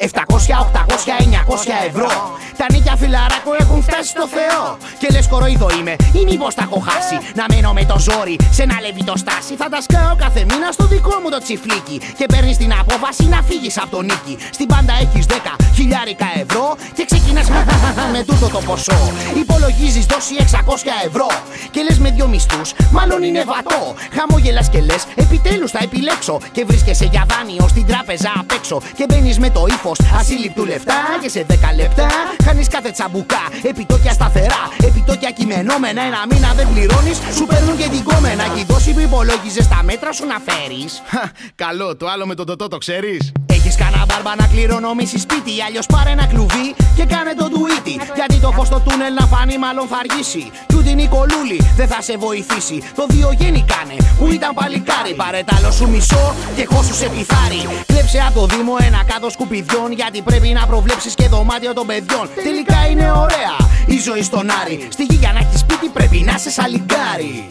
[0.00, 2.10] 700, 800, 900 ευρώ.
[2.56, 4.76] Τα νίκια φιλαράκο έχουν φτάσει στο Θεό.
[5.00, 7.16] Και λες κοροϊδό είμαι ή μήπως τα έχω χάσει.
[7.34, 10.84] Να μένω με το ζόρι σε ένα λεβιτό στάση Θα τα σκάω κάθε μήνα στο
[10.86, 11.96] δικό μου το τσιφλίκι.
[12.18, 15.32] Και παίρνεις την απόφαση να φύγεις από το νίκη Στην πάντα έχεις 10
[15.74, 17.64] χιλιάρικα ευρώ Και ξεκινάς με,
[18.12, 18.98] με τούτο το ποσό.
[19.42, 21.28] Υπολογίζεις δόση 600 ευρώ.
[21.70, 26.64] Και λες με δυο μισθούς μάλλον είναι βατό Χαμόγελας και λες επιτέλους θα επιλέξω Και
[26.64, 28.80] βρίσκεσαι για δάνειο στην τράπεζα απ' έξω.
[28.96, 32.08] Και μπαίνεις με το ύφο ασύλληπτου λεφτά και σε 10 λεπτά
[32.44, 33.42] χάνει κάθε τσαμπουκά.
[33.62, 36.02] Επιτόκια σταθερά, επιτόκια κειμενόμενα.
[36.02, 38.44] Ένα μήνα δεν πληρώνεις, σου παίρνουν και την κόμενα.
[38.54, 41.02] Και η δόση που υπολόγιζες στα μέτρα σου να φέρεις.
[41.54, 43.32] Καλό, το άλλο με το τοτό το ξέρεις.
[43.46, 45.52] Έχεις κανένα μπάρμπα να κληρονομήσει σπίτι.
[45.66, 47.94] Αλλιώς πάρε ένα κλουβί και κάνε το ντουίτι.
[48.14, 50.50] Γιατί το φως στο τούνελ να φανεί, μάλλον θα αργήσει.
[50.68, 52.76] Κι ούτε η Νικολούλη δεν θα σε βοηθήσει.
[52.98, 55.12] Το διογέννη κάνε που ήταν παλικάρι.
[55.22, 57.60] Πάρε τ' άλλο σου μισό και χώσου σε πιθάρι.
[57.86, 59.88] Κλέψε από το Δήμο ένα κάδο σκουπιδιών.
[59.92, 62.24] Γιατί πρέπει να προβλέψεις και δωμάτιο των παιδιών.
[62.48, 63.54] Τελικά είναι ωραία
[63.86, 64.76] η ζωή στον Άρη.
[64.94, 67.48] Στη γη για να έχεις σπίτι πρέπει να σε σαλιγκάρι.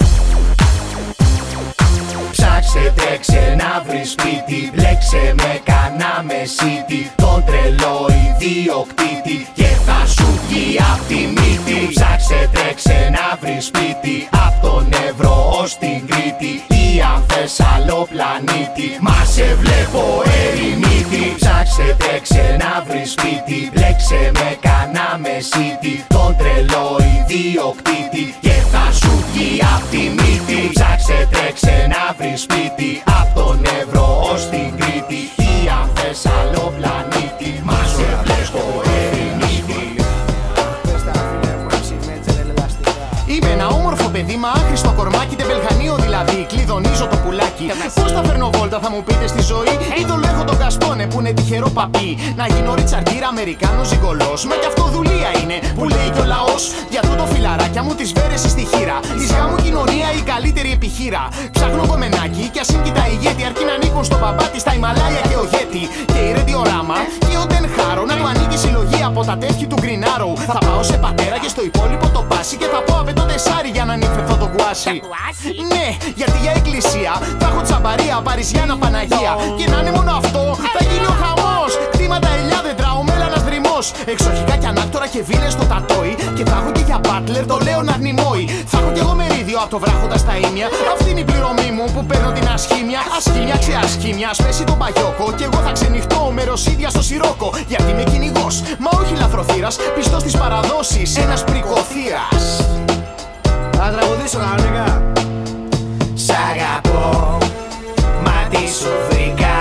[2.59, 4.71] Ψάξε τρέξε να βρεις σπίτι.
[4.73, 9.47] Μπλέξε με κανά μεσίτη Τον τρελό ιδιοκτήτη.
[9.53, 11.79] Και θα σου βγει απ' τη μύτη.
[11.95, 14.17] Ψάξε τρέξε να βρεις σπίτι.
[14.45, 16.53] Απ' τον Εύρο ως την Κρήτη.
[16.81, 18.89] Ή αν θες άλλο πλανήτη.
[18.99, 20.03] Μα σε βλέπω
[20.39, 21.23] ερημίτη.
[21.39, 23.59] Ψάξε τρέξε να βρεις σπίτι.
[23.73, 28.25] Μπλέξε με κανά μεσίτη Τον τρελό ιδιοκτήτη.
[28.45, 30.59] Και θα σου βγει απ' τη μύτη.
[30.73, 36.73] Ψάξε τρέξε να βρεις σπίτι Απ' τον Εύρο ως την Κρήτη Ή αν θες άλλο
[36.77, 37.61] πλανήτη.
[37.63, 37.77] Μα
[44.19, 46.37] παιδί, μα άχρηστο κορμάκι, τεμπελχανίο δηλαδή.
[46.51, 47.67] Κλειδονίζω το πουλάκι.
[47.99, 49.73] Πώς θα φέρνω βόλτα, θα μου πείτε στη ζωή.
[49.99, 52.07] Είδωλο έχω τον Κασπόνε που είναι τυχερό παπί.
[52.39, 54.33] Να γίνω ριτσαρτήρα, Αμερικάνος ζυγκολό.
[54.49, 56.61] Μα κι αυτό δουλεία είναι που λέει και ο λαός.
[56.93, 58.97] Για τούτο φιλαράκια μου τις βέρεσαι στη χείρα.
[59.19, 61.23] Της γάμου κοινωνία η καλύτερη επιχείρα.
[61.55, 63.41] Ψάχνω κομμενάκι κι ας είναι τα ηγέτη.
[63.49, 65.83] Αρκεί να ανήκουν στον παπάτη στα Ιμαλάια και ο Γέτη.
[66.13, 66.97] Και η Ρεντιοράμα
[67.29, 70.33] και ο Ντεν Χάρο να του ανήκει συλλογή από τα τεύχη του Green Arrow.
[70.51, 73.85] Θα πάω σε πατέρα και στο υπόλοιπο το πάση και θα πω απαιτώ τεσάρι για
[73.89, 75.01] να νύφευθω το κουάσι.
[75.73, 75.87] Ναι,
[76.19, 79.31] γιατί για εκκλησία θα έχω τσαμπαρία, Παριζιάνα Παναγία.
[79.59, 80.43] Και να είναι μόνο αυτό,
[80.75, 81.71] θα γίνει ο χαμός.
[81.91, 83.85] Κτήματα ελιάδεντρα, ο μέλανα δρυμός.
[84.13, 86.13] Εξοχικά και ανάκτορα και βίλε στο τατόι.
[86.37, 88.43] Και θα έχω και για μπάτλερ το λέω να νημόι.
[88.71, 90.67] Θα έχω κι εγώ μερίδιο από το βράχοντα στα ίμια.
[90.93, 93.01] Αυτή είναι η πληρωμή μου που παίρνω την ασχήμια.
[93.17, 95.25] Ασχήμια ξεασχήμια, σπέσει τον παγιόκο.
[95.37, 97.49] Και εγώ θα ξενυχτώ με ρωσίδια στο σιρόκο.
[97.67, 99.75] Γιατί είμαι κυνηγός, μα όχι λαθροθύρας.
[99.95, 102.43] Πιστός τη παραδόση, ένας πρικοθύρας.
[103.81, 105.11] Θα τραγουδήσω κανονικά.
[106.13, 107.37] Σ' αγαπώ,
[108.23, 109.55] μα τι σου βρήκα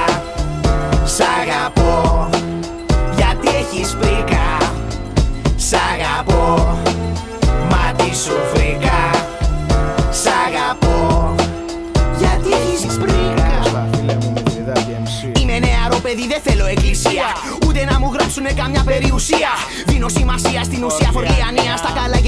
[1.05, 2.29] Σ' αγαπώ,
[3.17, 4.47] γιατί έχεις πρίκα
[5.57, 6.79] Σ' αγαπώ,
[7.71, 9.01] μα τι σου βρήκα
[10.11, 11.35] Σ' αγαπώ,
[12.19, 13.51] γιατί έχεις πρίκα
[13.93, 14.53] Φίλε μου με τη
[15.05, 15.39] MC.
[15.41, 17.27] Είμαι νεαρό παιδί, δεν θέλω εκκλησία.
[17.67, 19.51] Ούτε να μου γράψουνε καμιά περιουσία.
[19.87, 21.77] Δίνω σημασία στην ουσία φορλιανία.
[21.77, 22.19] Στα καλά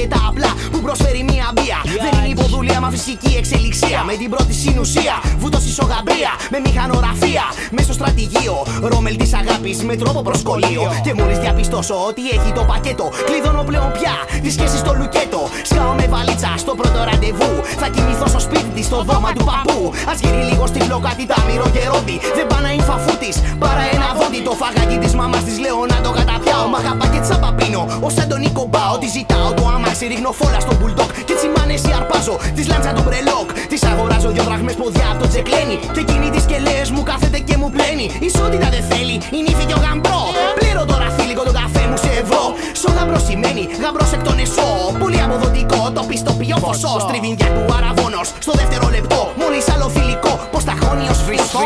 [2.90, 4.02] φυσική εξελιξία.
[4.06, 6.32] Με την πρώτη συνουσία, βούτο ισογαμπρία.
[6.50, 8.54] Με μηχανογραφία, μες στο στρατηγείο.
[8.82, 10.82] Ρόμελ της αγάπης με τρόπο προσκολείο.
[11.04, 15.42] Και μόλις διαπιστώσω ότι έχει το πακέτο, κλειδώνω πλέον πια τη σχέση στο λουκέτο.
[15.62, 17.52] Σκάω με βαλίτσα στο πρώτο ραντεβού.
[17.82, 19.80] Θα κοιμηθώ στο σπίτι της, στο δώμα του παππού.
[20.10, 22.16] Α γυρί λίγο στη φλόκα τη τάμιρο και ρόντι.
[22.36, 24.40] Δεν πάω να είναι φαφού της, Παρά ένα δόντι.
[24.48, 26.66] Το φαγάκι της μαμά της λέω να το καταπιάω.
[26.72, 27.82] Μα χαπά και τσαπαπίνω.
[28.06, 28.94] Ω Αντωνί κομπάω.
[29.02, 31.10] Τη ζητάω το αμάξι, ρίχνω φόλα στον μπουλντοκ.
[31.28, 32.34] Και τσιμάνεσαι αρπάζω.
[32.56, 33.48] Τη λάντσα του μπρελόκ.
[33.72, 35.76] Τη αγοράζω δυο δραχμές ποδιά από το τζεκλένι.
[35.94, 38.06] Και εκείνη τη κελέες μου κάθεται και μου πλένει.
[38.28, 40.22] Ισότητα δεν θέλει, είναι ύφη και ο γαμπρό.
[40.58, 42.42] Πλήρω τώρα φίλικο το καφέ μου σε ευρώ.
[42.80, 44.68] Στο γαμπρό σημαίνει γαμπρός εκ των εσώ.
[45.02, 46.92] Πολύ αποδοτικό το πιστοποιώ φωσό.
[47.10, 48.20] Τριβινδιά του αραβόνο.
[48.44, 50.32] Στο δεύτερο λεπτό, μόλι άλλο φιλικό.
[50.52, 51.64] Πώ τα χώνει ως φριστό.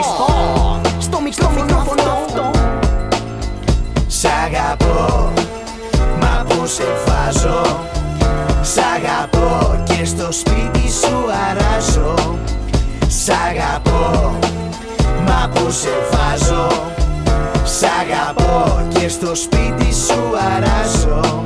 [1.06, 2.44] Στο μικρό μικρόφωνο αυτό.
[4.18, 5.32] Σ' αγαπώ,
[6.20, 7.58] μα που σε βάζω
[8.64, 11.16] Σ' αγαπώ και στο σπίτι σου
[11.50, 12.38] αράζω.
[13.08, 14.38] Σ' αγαπώ,
[15.26, 16.68] μα που σε βάζω.
[17.64, 20.20] Σ' αγαπώ και στο σπίτι σου
[20.54, 21.44] αράζω.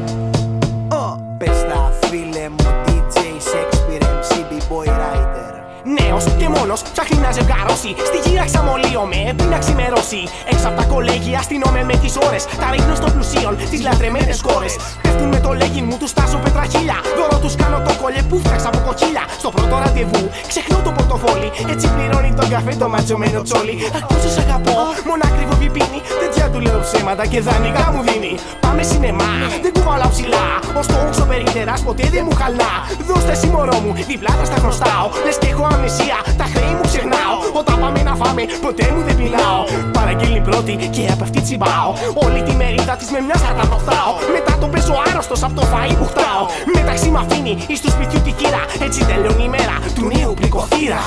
[1.38, 3.16] Πες τα φίλε μου DJ
[3.48, 5.54] Shakespeare MC B-Boy Writer.
[6.00, 7.90] Νέος και μόνος ψάχνει να ζευγαρώσει.
[8.08, 10.22] Στη γύρα ξαμολύομαι πριν να ξημερώσει.
[10.52, 12.42] Έξω από τα κολέγια αστυνόμαι με τις ώρες.
[12.62, 14.68] Τα ρίχνω στο πλουσίον, τις λατρεμένες χώρε.
[15.02, 16.96] Πέφτουν με το λέγει μου, τους τάζω πετραχίλια.
[17.18, 19.24] Δώρο τους κάνω το κολλέ που φτιάξα από κοκκίλια.
[19.42, 21.48] Στο πρώτο ραντεβού ξεχνώ το πορτοφόλι.
[21.72, 23.74] Έτσι πληρώνει τον καφέ το ματσωμένο τσόλι.
[23.98, 24.78] Ακούω σ' αγαπώ,
[25.08, 26.00] μόνο ακριβό πιπίνι.
[26.20, 28.32] Τέτοια του λέω ψέματα και δανεικά μου δίνει.
[28.64, 29.32] Πάμε σινεμά,
[29.64, 30.46] δεν κουβαλάω ψηλά.
[30.78, 32.74] Ω το ούξο περίτερα ποτέ δεν μου χαλά.
[33.08, 35.06] Δώστε εσύ μωρό μου, διπλά τα στα χρωστάω.
[35.24, 37.34] Λες και έχω αμνησία, τα χρέη μου ξεχνάω.
[37.60, 39.60] Όταν πάμε να φάμε, ποτέ μου δεν πεινάω.
[39.96, 41.90] Παραγγέλνει πρώτη και από αυτή τσιμπάω.
[42.24, 44.12] Όλη τη μερίδα της με μιας θα τα αποκτάω.
[44.36, 46.42] Μετά το παίζω άρρωστος από το φαΐ που χτάω.
[46.78, 48.62] Μεταξύ μ' αφήνει εις του σπιτιού τη κύρα.
[48.86, 51.02] Έτσι τελειώνει η μέρα του νέου πληκοθύρα.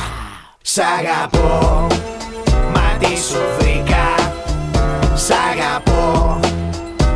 [0.63, 1.87] Σ' αγαπώ,
[2.73, 4.05] μα τι σου βρήκα
[5.15, 6.39] Σ' αγαπώ,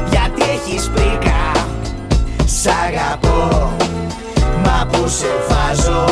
[0.10, 1.52] γιατί έχεις πρίκα
[2.46, 3.72] Σ' αγαπώ,
[4.64, 6.06] μα που σε βάζω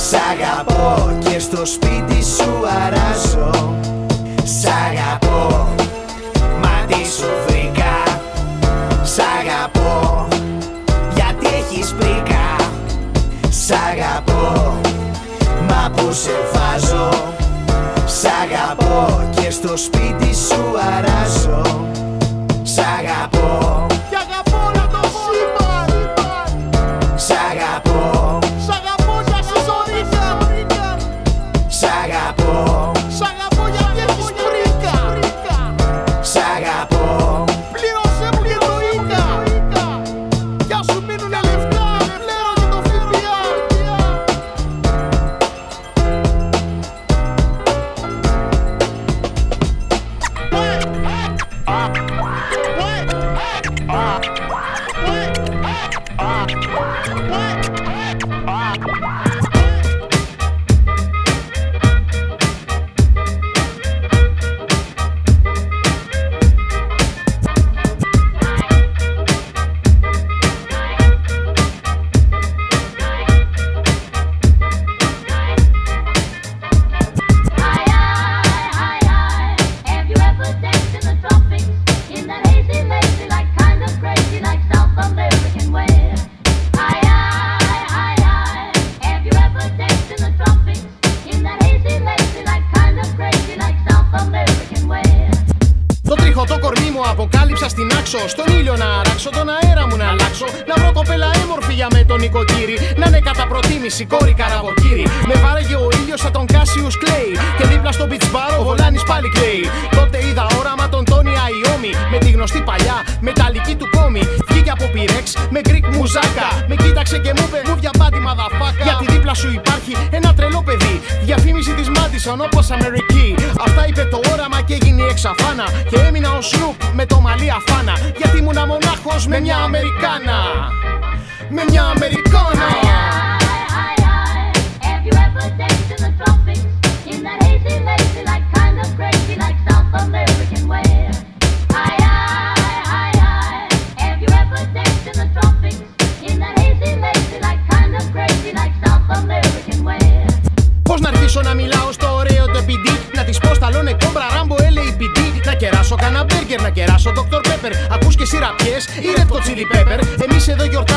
[0.00, 2.52] Σ' αγαπώ και στο σπίτι σου
[2.84, 3.74] αράζω.
[4.44, 5.68] Σ' αγαπώ,
[6.62, 8.20] μα τι σου βρήκα.
[9.02, 10.26] Σ' αγαπώ,
[11.14, 12.56] γιατί έχεις πρίκα.
[13.48, 14.76] Σ' αγαπώ,
[15.68, 17.10] μα που σε βάζω.
[18.06, 20.17] Σ' αγαπώ και στο σπίτι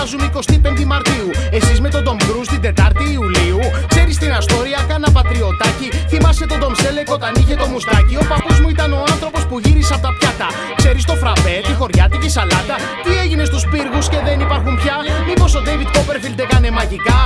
[0.02, 1.30] γιορτάζουμε 25η Μαρτίου.
[1.52, 3.60] Εσείς με τον Tom Cruise την 4η Ιουλίου.
[3.88, 5.88] Ξέρεις την αστόρια, κάνα πατριωτάκι.
[6.12, 8.16] Θυμάσαι τον Tom Selleck όταν είχε το μουστάκι.
[8.22, 10.48] Ο παππούς μου ήταν ο άνθρωπος που γύρισε από τα πιάτα.
[10.76, 14.96] Ξέρεις το φραπέ, τη χωριάτικη σαλάτα Τι έγινε στους πύργους και δεν υπάρχουν πια.
[15.28, 17.20] Μήπως ο David Copperfield έκανε μαγικά.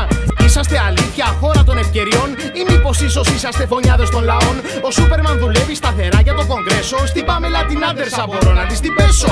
[0.45, 2.29] Είσαστε αλήθεια, χώρα των ευκαιριών.
[2.59, 4.55] Ή μήπως ίσως είσαστε φωνιάδες των λαών.
[4.87, 6.99] Ο Σούπερμαν δουλεύει σταθερά για το κογκρέσο.
[7.11, 9.27] Στην Πάμελα την άντερσα μπορώ να της την πέσω.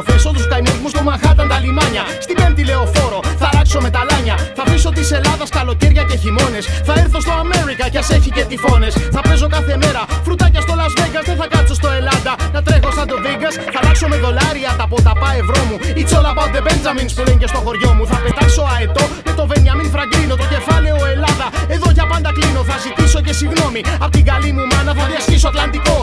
[0.00, 0.30] Έτοιμά σου.
[0.30, 2.04] Θα αποθέσω τους καημένου μου στο Μαχάταν τα λιμάνια.
[2.24, 4.36] Στην πέμπτη λεωφόρο, θα ράξω με τα λάνια.
[4.56, 6.64] Θα αφήσω της Ελλάδας καλοκαίρια και χειμώνες.
[6.86, 8.94] Θα έρθω στο Αμέρικα κι ας έχει και τυφώνες.
[9.14, 11.24] Θα παίζω κάθε μέρα φρουτάκια στο Las Vegas.
[11.30, 13.54] Δεν θα κάτσω στο Ελλάδα να τρέχω σαν το Vegas.
[13.74, 15.76] Θα αλλάξω με δολάρια τα ποταπά ευρώ μου.
[16.00, 18.04] It's all about the Benjamins που λένε και στο χωριό μου.
[18.10, 20.34] Θα πετάξω αετό με το Βενιαμίν Φραγκρίνο.
[20.42, 22.62] Το κεφάλαιο Ελλάδα, εδώ για πάντα κλείνω.
[22.70, 23.80] Θα ζητήσω και συγγνώμη.
[24.04, 25.98] Απ' την καλή μου μάνα θα διασχίσω Ατλαντικό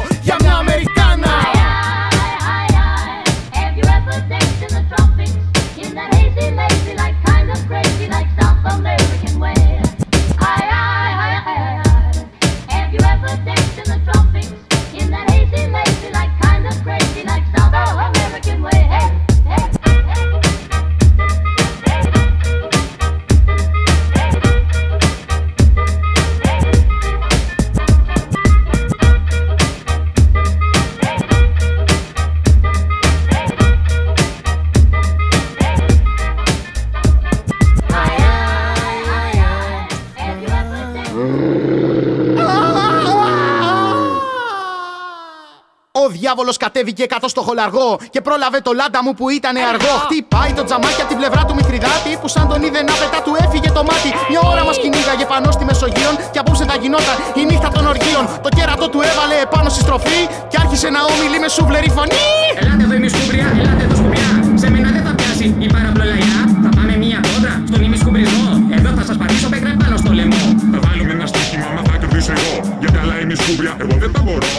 [46.27, 49.93] διάβολος κατέβηκε κάτω στο χολαργό και πρόλαβε το λάντα μου που ήταν αργό.
[50.05, 53.33] Χτυπάει το τζαμάκι από τη πλευρά του Μηθριδάτη που σαν τον είδε να πετά του
[53.43, 54.11] έφυγε το μάτι.
[54.31, 58.23] Μια ώρα μας κυνήγαγε πάνω στη Μεσογείων και απόψε θα γινόταν η νύχτα των οργείων.
[58.45, 60.21] Το κέρατο του έβαλε επάνω στη στροφή
[60.51, 62.27] και άρχισε να ομιλεί με σούβλερη φωνή.
[62.61, 64.29] Ελάτε εδώ εμείς σκούμπρια, ελάτε εδώ σκουμπιά.
[64.61, 66.37] Σε μένα δεν θα πιάσει η παραπλολαγιά.
[66.63, 68.49] Θα πάμε μία κόντρα στον ημισκουμπρισμό.
[68.77, 70.43] Εδώ θα σας πατήσω πέκρα πάνω στο λαιμό.
[70.73, 72.53] Θα βάλουμε ένα στοίχημα, μα θα κερδίσω εγώ.
[72.81, 74.51] Γιατί αλλά είμαι η σκούμπρια, εγώ δεν τα μπορώ.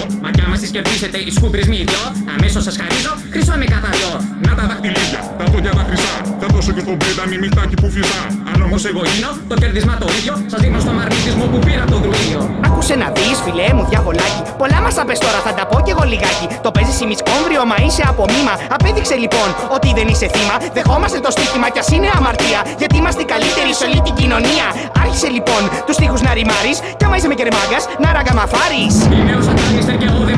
[0.68, 2.04] Μα κι άμα στις κερδίσετε οι σκουμπρισμοί δυο,
[2.34, 4.12] αμέσως σας χαρίζω χρυσό με καθαριό.
[4.46, 6.14] Να τα δαχτυλίδια, τα δόντια τα χρυσά.
[6.40, 8.22] Θα δώσω και στον πέντα μη μυστάκι που φυσά.
[8.50, 11.96] Αν όμως εγώ γίνω το κέρδισμα το ίδιο, σας δίνω στο μαρνητισμό που πήρα το
[12.04, 12.40] δρουείο.
[12.68, 14.40] Άκουσε να δεις, φιλέ μου, διαβολάκι.
[14.60, 16.46] Πολλά μας απε τώρα, θα τα πω κι εγώ λιγάκι.
[16.64, 18.54] Το παίζεις ημισκόμβριο, μα είσαι από μήμα.
[18.76, 20.56] Απέδειξε λοιπόν ότι δεν είσαι θύμα.
[20.78, 22.60] Δεχόμαστε το στοίχημα κι ας είναι αμαρτία.
[22.80, 24.66] Γιατί είμαστε οι καλύτεροι σε όλη την κοινωνία.
[25.02, 26.76] Άρχισε λοιπόν τους τείχου να ρημάρεις.
[26.98, 28.84] Κι άμα είσαι με κερμάγκας, να ραγκαμαφάρει.
[29.16, 30.37] Είμαι ο σατανίστερ και ο δαιμονιστής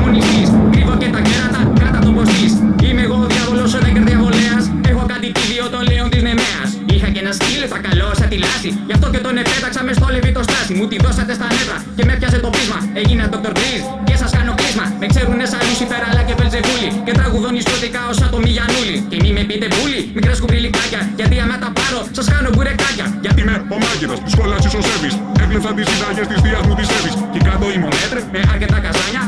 [1.01, 2.53] και τα κέρατα κάτω από τον ποστής
[2.85, 4.63] Είμαι εγώ ο διάβολος ο δέκερ διαβολέας.
[4.91, 6.69] Έχω κάτι τύβιο το λέον της νεμέας.
[6.93, 8.69] Είχα και ένα σκύλο τα καλό σαν τη λάση.
[8.87, 11.77] Γι' αυτό και τον επέταξα μες στο λεβί το στάσι Μου τη δώσατε στα νεύρα
[11.97, 12.79] και με πιάσε το πείσμα.
[13.01, 13.51] Έγινα Dr.
[13.57, 18.01] Drizz και σας κάνω κλείσμα Με ξέρουνε σαν Λούσιφερ αλλά και Βελζεβούλη Και τραγουδώ νησκωτικά
[18.11, 21.01] ως άτομοι Γιαννούλη Και μη με πείτε μπούλι, μικρές κουμπριλικάκια.
[21.19, 23.05] Γιατί άμα τα πάρω σας κάνω μπουρεκάκια.
[23.23, 25.13] Γιατί είμαι ο μάγειρας της σχόλας ισοσέβης.
[25.43, 27.15] Έκλεψα τις συνταγές της θείας μου της Εύης.
[27.33, 29.23] Και κάτω η μονέτρε με αρκετά καζάνια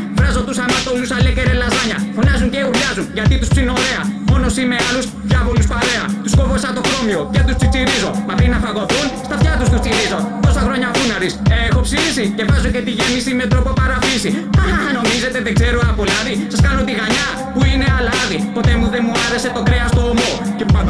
[0.94, 1.98] Βράζω τους αματόλους αλέκερε λαζάνια.
[2.18, 4.02] Φωνάζουν και ουρλιάζουν γιατί τους ψήνω ωραία.
[4.32, 6.06] Μόνος είμαι άλλους διάβολους παρέα.
[6.24, 8.12] Τους κόβω σαν το χρώμιο και τους τσιτσιρίζω.
[8.28, 10.20] Μα πριν να φαγωθούν στα αυτιά τους τους τσιρίζω.
[10.46, 11.34] Τόσα χρόνια φούναρης
[11.68, 14.32] έχω ψήσει Και βάζω και τη γέμιση με τρόπο παραφύση.
[14.60, 18.38] Χαχα, νομίζετε δεν ξέρω από λάδι Σας κάνω τη γανιά που είναι αλάδι.
[18.58, 20.32] Ποτέ μου δεν μου άρεσε το κρέας το ομό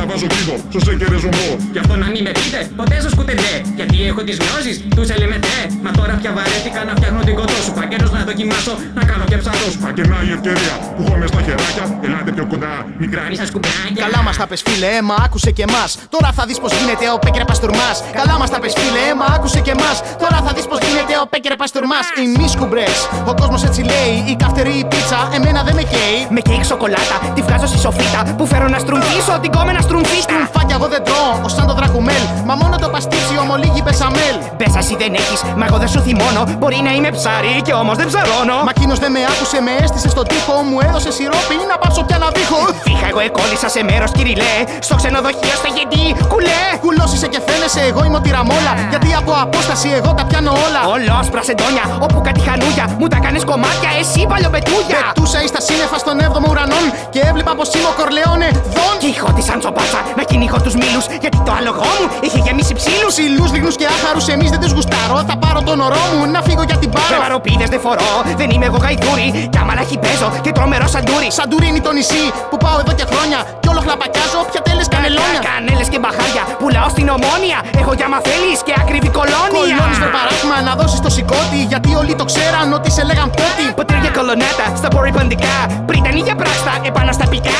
[0.03, 1.47] Και πάντα βάζω κλειδό στο σέκερε ζωμό.
[1.75, 5.57] Γι' αυτό να μην με πείτε, ποτέ σας κουτεντέ Γιατί έχω τις γνώσεις, τους ελεμετέ
[5.85, 9.89] Μα τώρα πια βαρέθηκα να φτιάχνω την κοτόσουπα Καιρός να δοκιμάσω, να κάνω και ψαρόσουπα
[9.97, 11.85] Και να η ευκαιρία που έχω μες στα χεράκια.
[12.05, 12.73] Ελάτε πιο κοντά,
[13.03, 13.21] μικρά.
[13.31, 15.89] Ημισκουμπράκια Καλά μας τα πες φίλε, ε, μα άκουσε και εμάς.
[16.13, 17.95] Τώρα θα δεις πώς γίνεται ο Πέκερ Παστουρμάς.
[18.19, 19.95] Καλά μας τα πες φίλε, ε, μα άκουσε και εμάς.
[20.21, 22.05] Τώρα θα δεις πώς γίνεται ο Πέκερ Παστουρμάς.
[22.19, 22.87] Ημίσκουμπρε.
[23.31, 24.13] Ο κόσμος έτσι λέει.
[24.31, 26.19] Η καυτερή η πίτσα, εμένα δεν με καίει.
[26.35, 30.37] Με κέικ σοκολάτα, τη βγάζω στη σοφίτα που φέρω να στρουμφίσω την γκόμενα Στρουμφίτα.
[30.55, 32.23] Φάκια εγώ δεν τρώω, ως σαν το Δρακουμέλ.
[32.47, 34.35] Μα μόνο το παστίτσιο μου λίγη μπεσαμέλ.
[34.57, 36.41] Μπέσα εσύ δεν έχεις, μα εγώ δεν σου θυμώνω.
[36.59, 38.57] Μπορεί να είμαι ψάρι και όμως δεν ψαρώνω.
[38.67, 40.55] Μα εκείνος δεν με άκουσε, με έστησε στον τοίχο.
[40.69, 42.61] Μου έδωσε σιρόπι να πάψω πια να δίχω.
[42.85, 44.55] Φύχα εγώ εκόλλησα σε μέρος κυριλέ.
[44.87, 46.61] Στο ξενοδοχείο στα γεντή, κουλέ.
[46.83, 48.73] Κουλό είσαι και φαίνεσαι, εγώ είμαι ο τυραμόλα.
[48.91, 50.81] Γιατί από απόσταση εγώ τα πιάνω όλα.
[50.95, 52.85] Όλο πρασεντόνια, όπου κάτι χανούγια.
[52.99, 55.01] Μου τα κάνεις κομμάτια, εσύ παλιοπετούγια.
[55.07, 58.95] Πετούσα εις τα σύννεφα στον 7ο ουρανών και έβλεπα πως είμαι ο Κορλεόνε δον.
[59.01, 61.05] Και ηχότη σαν τσοπάτσα να κυνηγώ τους μήλους.
[61.23, 63.11] Γιατί το άλογο μου είχε γεμίσει ψήλους.
[63.13, 65.17] Ψηλού, λίγνου και άχαρους, εμείς δεν τους γουστάρω.
[65.29, 67.13] Θα πάρω τον ωρό μου να φύγω για την πάρω.
[67.15, 69.27] Βεβαροπίδε δεν φορώ, δεν είμαι εγώ γαϊδούρι.
[69.51, 71.29] Κι άμα λαχι παίζω και τρομερό σαντούρι.
[71.37, 73.39] Σαντουρίνι το νησί που πάω εδώ και χρόνια.
[73.61, 75.41] Κι όλο χλαπακιάζω, πια τέλες κανελόνια.
[75.51, 77.57] Κανέλες και μπαχάρια πουλάω στην ομόνια.
[77.81, 79.59] Έχω για θέλει και ακριβή κολόνια.
[79.59, 81.59] Κολώνεις με παράδειγμα να δώσεις το σηκώτη.
[81.71, 83.65] Γιατί όλοι το ξέραν ότι σε λέγαν πότι.
[83.79, 85.55] Ποτήρια κολονέτα στα απορριπαντικά.
[85.89, 87.59] Πριτανίγια πράστα επανασταπικά.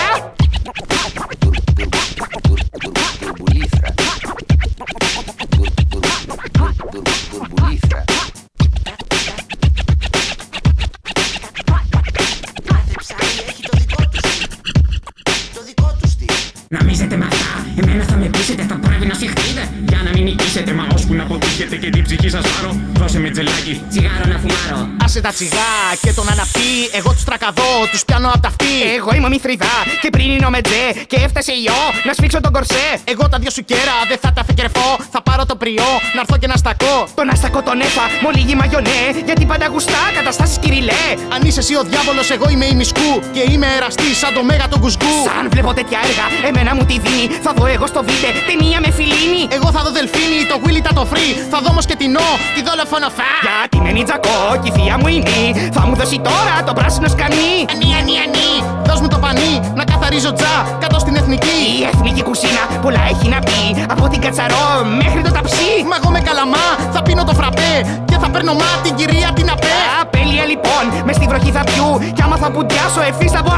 [16.80, 20.72] Νομίζετε με αυτά, εμένα θα με πείσετε, θα πρέπει να συχτείτε Για να μην νικήσετε,
[20.74, 22.72] μα ώσπου να αποτύχετε και την ψυχή σας πάρω.
[23.00, 24.82] Δώσε με τζελάκι, τσιγάρο να φουμάρω.
[25.06, 25.72] Άσε τα τσιγά
[26.04, 26.72] και τον αναπτύ.
[27.00, 28.74] Εγώ τους τρακαδώ, τους πιάνω απ' τα αυτή.
[28.98, 32.40] Εγώ είμαι ο Μηθριδά και πριν είναι ο Μετζέ και έφτασε η ιό να σφίξω
[32.46, 32.88] τον κορσέ.
[33.14, 34.90] Εγώ τα δυο σου κέρα δεν θα τα φεκερφώ.
[35.14, 36.96] Θα πάρω το πριό, να έρθω και να στακώ.
[37.16, 39.02] Τον αστακό τον έφα, με λίγη μαγιονέ.
[39.28, 41.06] Γιατί πάντα γουστά, καταστάσεις κυριλέ.
[41.34, 43.12] Αν είσαι εσύ ο διάβολος, εγώ είμαι η μισκού.
[43.36, 45.14] Και είμαι εραστή σαν το μέγα τον κουσκού.
[45.28, 47.26] Σαν βλέπω τέτοια έργα, εμένα μου τη δίνει.
[47.46, 49.44] Θα δω εγώ στο βίτε, ταινία με φιλίνη.
[49.58, 51.32] Εγώ θα δω δελφίνι, το Willy τα το free.
[51.52, 53.32] Θα δω όμως και την ο, τη δόλοφονο φα.
[53.46, 55.38] Γιατί με νιτζακό και η θεία μου είναι.
[55.76, 57.54] Θα μου δώσει τώρα το πράσινο σκανί.
[57.74, 58.52] Ανί, ανί, ανί.
[58.88, 61.60] Δώσ' μου το πανί, να καθαρίζω τζα κάτω στην εθνική.
[61.80, 63.62] Η εθνική κουζίνα πολλά έχει να πει.
[63.94, 64.66] Από την κατσαρό
[65.02, 65.72] μέχρι το ταψί.
[65.90, 67.74] Μα εγώ με καλαμά θα πίνω το φραπέ.
[68.10, 69.76] Και θα παίρνω μα την κυρία την απέ.
[70.02, 71.88] Απέλεια λοιπόν, με στη βροχή θα πιού.
[72.16, 73.54] Κι άμα θα πουντιάσω ευθύς θα πω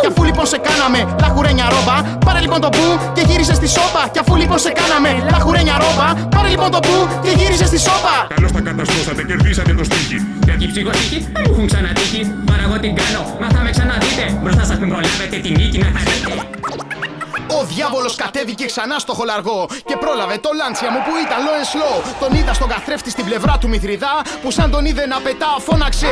[0.00, 2.86] Κι αφού λοιπόν σε κάναμε λαχουρένια ρόμπα, πάρε λοιπόν το που
[3.16, 4.02] και γύρισε στη σόπα.
[4.12, 6.94] Κι αφού λοιπόν σε κάναμε λαχουρένια ρόμπα, πάρε λοιπόν το που
[7.24, 8.16] και γύρισε στη σόπα.
[8.34, 10.18] Καλώς τα καταστρώσατε, κερδίσατε το στίχη.
[10.48, 12.20] Γιατί η ψυχοθήκη δεν μου έχουν ξανατύχει.
[12.48, 14.24] Μα εγώ την κάνω, μα θα με ξαναδείτε.
[14.42, 16.32] Μπροστά σας μην προλάβετε τη νίκη να θα δείτε.
[16.82, 16.85] Ο
[17.74, 21.96] διάβολος κατέβηκε ξανά στο χολαργό και πρόλαβε το λάντσια μου που ήταν low and slow.
[22.20, 26.10] Τον είδα στον καθρέφτη στην πλευρά του Μηθριδά που σαν τον είδε να πετά φώναξε.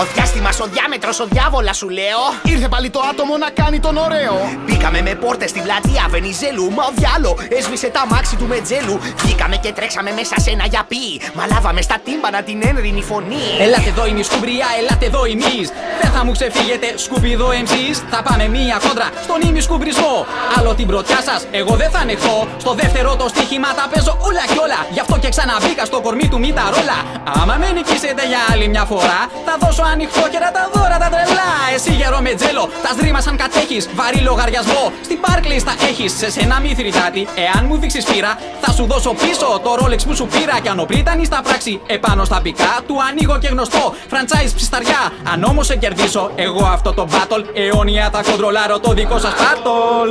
[0.00, 2.22] Ο διάστημας, ο διάμετρος, ο διάβολας σου λέω.
[2.44, 4.34] Ήρθε πάλι το άτομο να κάνει τον ωραίο.
[4.64, 6.70] Μπήκαμε με πόρτες στην πλατεία Βενιζέλου.
[6.76, 8.98] Μα ο διάλο έσβησε τα μάξι του Μετζέλου.
[9.16, 11.06] Βγήκαμε και τρέξαμε μέσα σε ένα γιαπί.
[11.34, 13.46] Μα λάβαμε στα τύμπανα την ένρινη φωνή.
[13.60, 15.58] Ελάτε εδώ η σκουμπριά, ελάτε εδώ εμεί.
[16.00, 17.96] Δεν θα μου ξεφύγετε, σκουπιδό MCs.
[18.10, 20.26] Θα πάμε μία κόντρα στον ήμι σκουμπρισμό.
[20.58, 22.38] Άλλο την πρωτιά σας, εγώ δεν θα ανεχθώ.
[22.62, 24.80] Στο δεύτερο το στοίχημα τα παίζω όλα και όλα.
[24.94, 26.98] Γι' αυτό και ξαναμπήκα στο κορμί του μη τα ρόλα.
[27.40, 31.50] Άμα με νικήσετε για άλλη μια φορά, θα δώσω ανοιχτό και τα δώρα τα τρελά.
[31.74, 33.84] Εσύ γερό με τζέλο, τα σδρήμα σαν κατέχεις.
[33.98, 36.10] Βαρύ λογαριασμό, στην Barclays τα έχεις.
[36.20, 38.32] Σε σένα μη θρητάτη, εάν μου δείξεις πείρα,
[38.62, 40.56] θα σου δώσω πίσω το Rolex που σου πήρα.
[40.62, 43.84] Κι αν ο Πρίτανη στα πράξη, επάνω στα πικά, του ανοίγω και γνωστό.
[44.12, 49.18] Franchise ψισταριά, αν όμως σε κερδίσω, εγώ αυτό το battle, αιώνια θα κοντρολάρω το δικό
[49.18, 50.10] σας battle.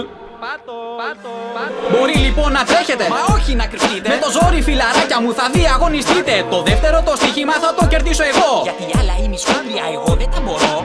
[1.92, 4.10] Μπορεί λοιπόν να τρέχετε, μα όχι να κρυφτείτε.
[4.10, 6.34] Με το ζόρι φιλαράκια μου θα διαγωνιστείτε.
[6.50, 8.52] Το δεύτερο το στοίχημα θα το κερδίσω εγώ.
[8.68, 10.76] Γιατί άλλα είμαι σκούμπρια, εγώ δεν τα μπορώ.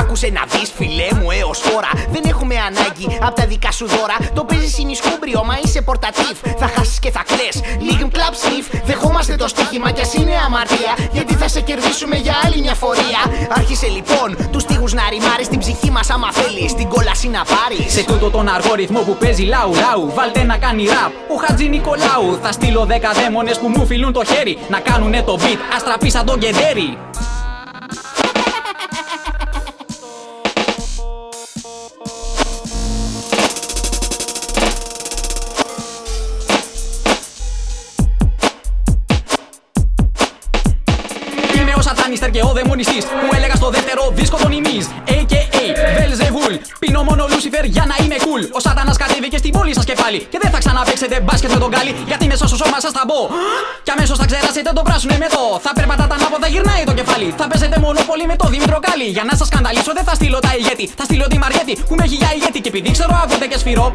[0.00, 1.90] Άκουσε να δεις, φιλέ μου, έως τώρα.
[2.10, 4.16] Δεν έχουμε ανάγκη από τα δικά σου δώρα.
[4.34, 6.36] Το παίζεις ημισκούμπριο, μα είσαι πορτατίφ.
[6.58, 7.48] Θα χάσεις και θα κλε.
[7.86, 8.66] Λίγμ κλαμπ σνιφ.
[8.84, 10.92] Δεχόμαστε το στοίχημα κι ας είναι αμαρτία.
[11.12, 13.20] Γιατί θα σε κερδίσουμε για άλλη μια φορεία.
[13.58, 16.74] Άρχισε λοιπόν τους τείχου να ρημάρεις την ψυχή μας άμα θέλεις.
[16.74, 17.92] Την κόλαση να πάρεις.
[17.92, 21.12] Σε τούτο τον αργό ρυθμό που παίζει λαου λαου, βάλτε να κάνει ραπ.
[21.34, 24.58] Ο Χατζη Νικολάου θα στείλω δέκα δαίμονες που μου φιλούν το χέρι.
[24.68, 26.98] Να κάνουνε το beat, αστραπή σαν τον κεντέρι.
[42.60, 44.84] Δαιμονιστής που έλεγα στο δεύτερο δίσκο των ημείς
[45.16, 45.64] A.K.A.
[45.96, 48.42] Velzevul Πίνω μόνο Lucifer για να είμαι cool.
[48.56, 51.70] Ο σατάνας κατέβηκε στην πόλη σας και πάλι Και δεν θα ξαναπαίξετε μπάσκετ με τον
[51.72, 53.20] Γκάλι Γιατί μέσα στο σώμα σας θα μπω.
[53.84, 55.42] Κι αμέσως θα ξεράσετε το πράσινο εμετό.
[55.64, 57.28] Θα περπατάτε ανάποδα γυρνάει το κεφάλι.
[57.40, 59.08] Θα παίζετε μόνο πολύ με το Δήμητρο Γκάλι.
[59.16, 60.86] Για να σας σκανδαλίσω δεν θα στείλω τα ηγέτη.
[60.98, 62.58] Θα στείλω τη Μαριέτη που με έχει για ηγέτη.
[62.64, 63.94] Και επειδή ξέρω ακούτε και σφυρόκ.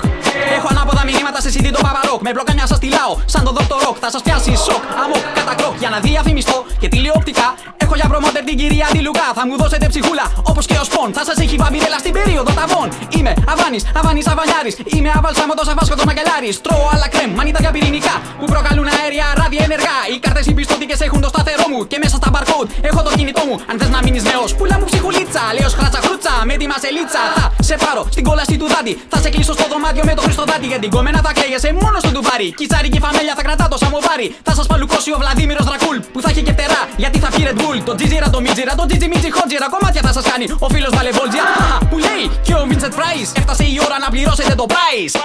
[0.57, 2.20] Έχω ανάποδα μηνύματα σε CD το παπαρόκ.
[2.26, 3.13] Με μπλοκάνια σας τυλάω.
[3.34, 3.78] Σαν το Dr.
[3.84, 6.57] Rock Θα σας πιάσει σοκ, αμοκ, κατά κροκ Για να διαφημιστώ.
[6.82, 7.47] Και τηλεοπτικά
[7.86, 9.27] Έχω για προμότερ την κυρία τη Λουκά.
[9.38, 11.09] Θα μου δώσετε ψυχούλα όπως και ο Σπον.
[11.17, 16.55] Θα σας έχει βαμπυρέλα στην περίοδο ταβών Είμαι Αβάνης, Αβάνης Αβανιάρης Είμαι αβαλσάμωτος αβάσκοτος Μακελάρης
[16.65, 19.97] Τρώω άλλα κρέμ, μανίτα για πυρηνικά Που προκαλούν αέρια ράδια ενεργά.
[20.13, 23.43] Οι κάρτες οι πιστωτικές έχουν το σταθερό μου Και μέσα στα barcode έχω το κινητό
[23.47, 23.55] μου.
[23.69, 25.43] Αν θες να μείνεις νέος, πουλά μου ψυχουλίτσα.
[25.57, 28.93] Λέω χράτσα χρούτσα με τη μασελίτσα Θα σε πάρω στην κόλαση του δάντη.
[29.11, 32.11] Θα σε κλείσω στο δωμάτιο με το Χριστοδάτη Για την κομμένα θα κλαίγεσαι μόνος στο
[32.13, 36.29] ντουβάρι Κιτσάρικη φαμέλια θα κρατά το σαμοβάρι Θα σας παλουκώσει ο Βλαδίμηρος Δρακούλ Που θα
[36.31, 39.32] έχει και φτερά γιατί θα πιει Red Bull Το τζιτζίρα το μιτζίρα το τζιτζι μιτζι
[39.32, 41.43] χότζιρα Κομμάτια θα σας κάνει ο φίλος Βαλεβόλτζια
[41.89, 45.15] Που λέει και ο Vincent Price Έφτασε η ώρα να πληρώσετε το price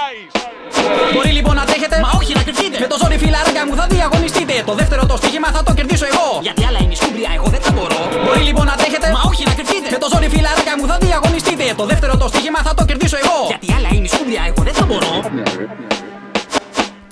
[1.13, 2.77] Μπορεί λοιπόν να τρέχετε, μα όχι να κρυφτείτε.
[2.83, 4.53] Με το ζόρι φιλαράκια μου θα διαγωνιστείτε.
[4.69, 6.27] Το δεύτερο το στοίχημα θα το κερδίσω εγώ.
[6.47, 8.01] Γιατί άλλα είναι η σκούμπρια, εγώ δεν τα μπορώ.
[8.25, 9.87] Μπορεί λοιπόν να τρέχετε, μα όχι να κρυφτείτε.
[9.95, 11.65] Με το ζόρι φιλαράκια μου θα διαγωνιστείτε.
[11.81, 13.37] Το δεύτερο το στοίχημα θα το κερδίσω εγώ.
[13.51, 15.13] Γιατί άλλα είναι η σκούμπρια, εγώ δεν τα μπορώ.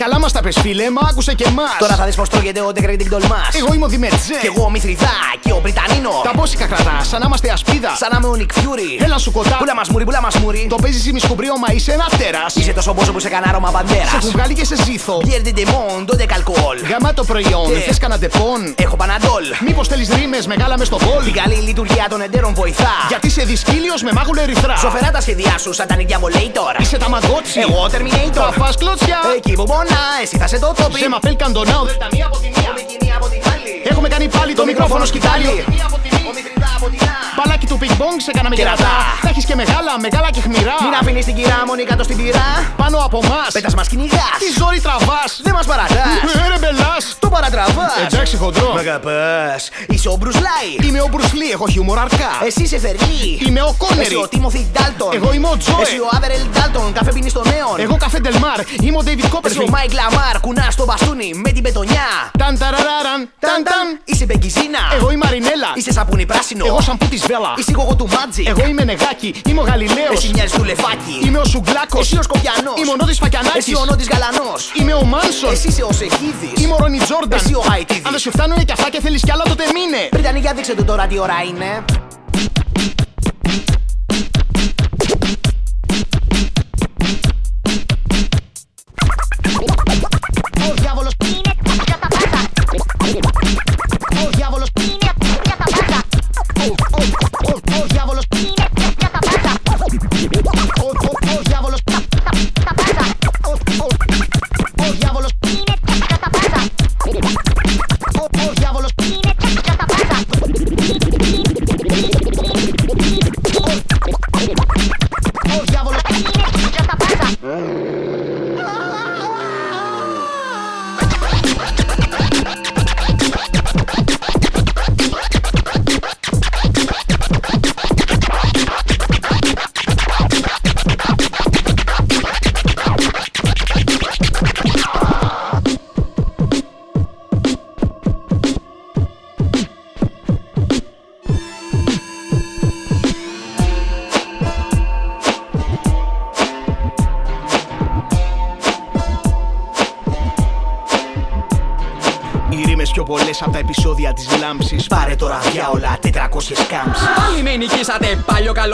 [0.03, 1.75] Καλά μας τα πες, φίλε, μα άκουσε και εμάς.
[1.79, 3.41] Τώρα θα δεις πως τρώγεται ο Ντεγκρέγκ την τολμά.
[3.59, 4.37] Εγώ είμαι ο Δημετζέ.
[4.41, 6.09] Και εγώ ο Μηθριδά και ο Βρυτανίνο.
[6.23, 7.95] Τα μπόσικα κρατά, σαν να είμαστε ασπίδα.
[8.01, 8.99] Σαν να είμαι ο Νικ Φιούρι.
[9.01, 9.57] Έλα σου κοντά.
[9.57, 10.67] Πούλα μας μουρι, πούλα μας μουρι.
[10.69, 12.45] Το παίζεις ημισκουμπρίο, μα είσαι ένα τέρα.
[12.53, 14.05] Είσαι τόσο πόσο που σε κανάρο μα μπαντέρα.
[14.09, 15.17] Σε έχουν βγάλει και σε ζήθο.
[15.17, 16.77] Πιέρντε ντεμόν, τότε καλκόλ.
[16.89, 18.73] Γαμά το προϊόν, Και- θες κανένα ντεπών.
[18.77, 19.43] Έχω παναντόλ.
[19.67, 21.23] Μήπως θέλεις ρήμες μεγάλα μες στο μπολ.
[21.23, 22.93] Την καλή λειτουργία των εντέρων βοηθά.
[23.07, 24.75] Γιατί είσαι δυσκύλιος με μάγουλο ερυθρά.
[24.75, 26.19] Ζωφερά τα σχέδιά σου, σαν τα νidιά
[26.53, 26.77] τώρα.
[26.79, 27.59] Είσαι τα μαγκότσι.
[27.59, 28.33] Εγώ Terminator.
[28.33, 29.19] Τα φας κλωτσιά.
[29.35, 29.88] Εκεί που πονά,
[30.21, 30.99] εσύ θα σε το τόπι.
[30.99, 32.69] Σε μαπέλ καντονάω, δεν τα μία από τη μία.
[32.69, 33.81] Ομικινή από την άλλη.
[33.83, 35.51] Έχουμε κάνει πάλι το μικρόφωνο σκητάλιο.
[36.79, 36.95] Μία από τη μία.
[36.95, 37.35] Ομικριτά από την άλλη.
[37.37, 38.75] Μπαλάκι του ping pong σε κάναμε Κερατά.
[38.75, 38.95] κερατά.
[39.23, 40.75] Θα έχεις και μεγάλα, μεγάλα και χμηρά.
[40.85, 42.49] Μην αφήνεις την κυρά μόνη κάτω στην πυρά.
[42.81, 43.41] Πάνω από εμά.
[43.55, 44.35] Πέτας μας κυνηγάς.
[44.41, 45.31] Τι ζόρι τραβάς.
[45.45, 46.19] Δεν μας παρατάς.
[46.43, 47.03] Ε, ρε μπελάς.
[47.23, 47.93] Το παρατραβάς.
[48.05, 48.69] Εντάξει, χοντρό.
[48.73, 49.61] Μ' αγαπάς.
[49.93, 50.69] Είσαι ο Μπρους Λάι.
[50.85, 52.31] Είμαι ο Μπρουσλί, έχω χιούμορ αρκά.
[52.47, 53.25] Εσύ είσαι Φερλί.
[53.45, 54.01] Είμαι ο Κόνερι.
[54.01, 55.11] Εσύ ο Τίμωθη Ντάλτον.
[55.17, 55.81] Εγώ είμαι ο Τζόε.
[55.81, 56.93] Εσύ ο Άβερελ Ντάλτον.
[56.93, 57.75] Καφέ πίνεις στο νέον.
[57.85, 59.69] Εγώ καφέ Ντελμάρ, είμαι ο David Εσύ ο Copperfield.
[59.69, 60.39] Μάικ Λαμάρ.
[60.39, 62.07] Κουνά στο μπαστούνι με την πετονιά.
[62.37, 63.85] Ταν ταραραραν, ταν ταν.
[64.11, 64.81] Είσαι μπεγκιζίνα.
[64.97, 65.69] Εγώ είμαι Μαρινέλα.
[65.75, 66.65] Είσαι σαπούνι πράσινο.
[66.71, 67.53] Εγώ σαμπού τη Βέλα.
[67.57, 68.43] Είσαι εγώ του Μάτζι.
[68.47, 70.15] Εγώ είμαι νεγάκι, είμαι ο Γαλιλαίος.
[70.15, 71.15] Εσύ μοιάζεις του λεφάκι.
[71.25, 71.99] Είμαι ο Σουγκλάκο.
[71.99, 72.75] Εσύ ο Σκοπιανός.
[72.79, 73.67] Είμαι ο Νότι Φακιανάκης.
[73.67, 74.61] Εσύ ο Νότι Γαλανός.
[74.79, 75.51] Είμαι ο Μάνσον.
[75.51, 76.63] Εσύ είσαι ο Σεχίδης.
[76.63, 77.39] Είμαι ο Ρόνι Τζόρνταν.
[77.39, 78.01] Εσύ ο Χαϊτίδη.
[78.05, 80.01] Αν δεν σου φτάνουνε κι αυτά και θέλεις κι άλλα, τότε μείνε.
[80.11, 81.69] Βρυτανία, δείξε του τώρα τι ώρα είναι.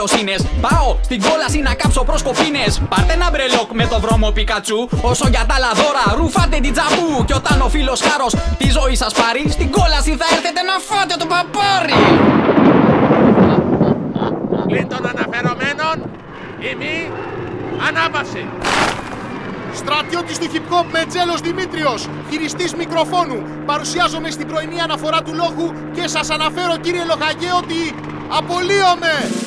[0.06, 0.34] Καλοσύνε.
[0.60, 2.82] Πάω στην κόλαση να κάψω προσκοπίνες.
[2.88, 4.88] Πάρτε ένα μπρελόκ με το βρώμο Πικατσού.
[5.02, 7.24] Όσο για τα άλλα δώρα, ρουφάτε την τζαμπού.
[7.24, 11.14] Και όταν ο φίλος χάρος τη ζωή σας πάρει, στην κόλαση θα έρθετε να φάτε
[11.18, 12.00] το παπάρι.
[14.66, 15.96] Πλην των αναφερομένων,
[16.70, 17.10] ημί
[17.88, 18.44] ανάβαση.
[19.74, 23.42] Στρατιώτης του hip hop Μετζέλος Δημήτριος, χειριστής μικροφόνου.
[23.66, 27.94] Παρουσιάζομαι στην πρωινή αναφορά του λόγου και σας αναφέρω κύριε Λοχαγέ ότι
[28.38, 29.45] απολύομαι.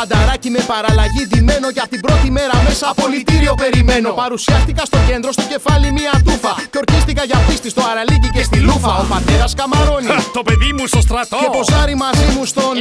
[0.00, 4.08] Φανταράκι με παραλλαγή ντυμένο για την πρώτη μέρα μέσα απολυτήριο περιμένω.
[4.24, 6.52] Παρουσιάστηκα στο κέντρο, στο κεφάλι μία τούφα.
[6.70, 8.92] Και ορκίστηκα για πίστη στο αραλίκι και στη λούφα.
[9.02, 10.06] Ο πατέρας καμαρώνει.
[10.38, 11.38] Το παιδί μου στο στρατό.
[11.42, 12.74] Και ποζάρι μαζί μου στον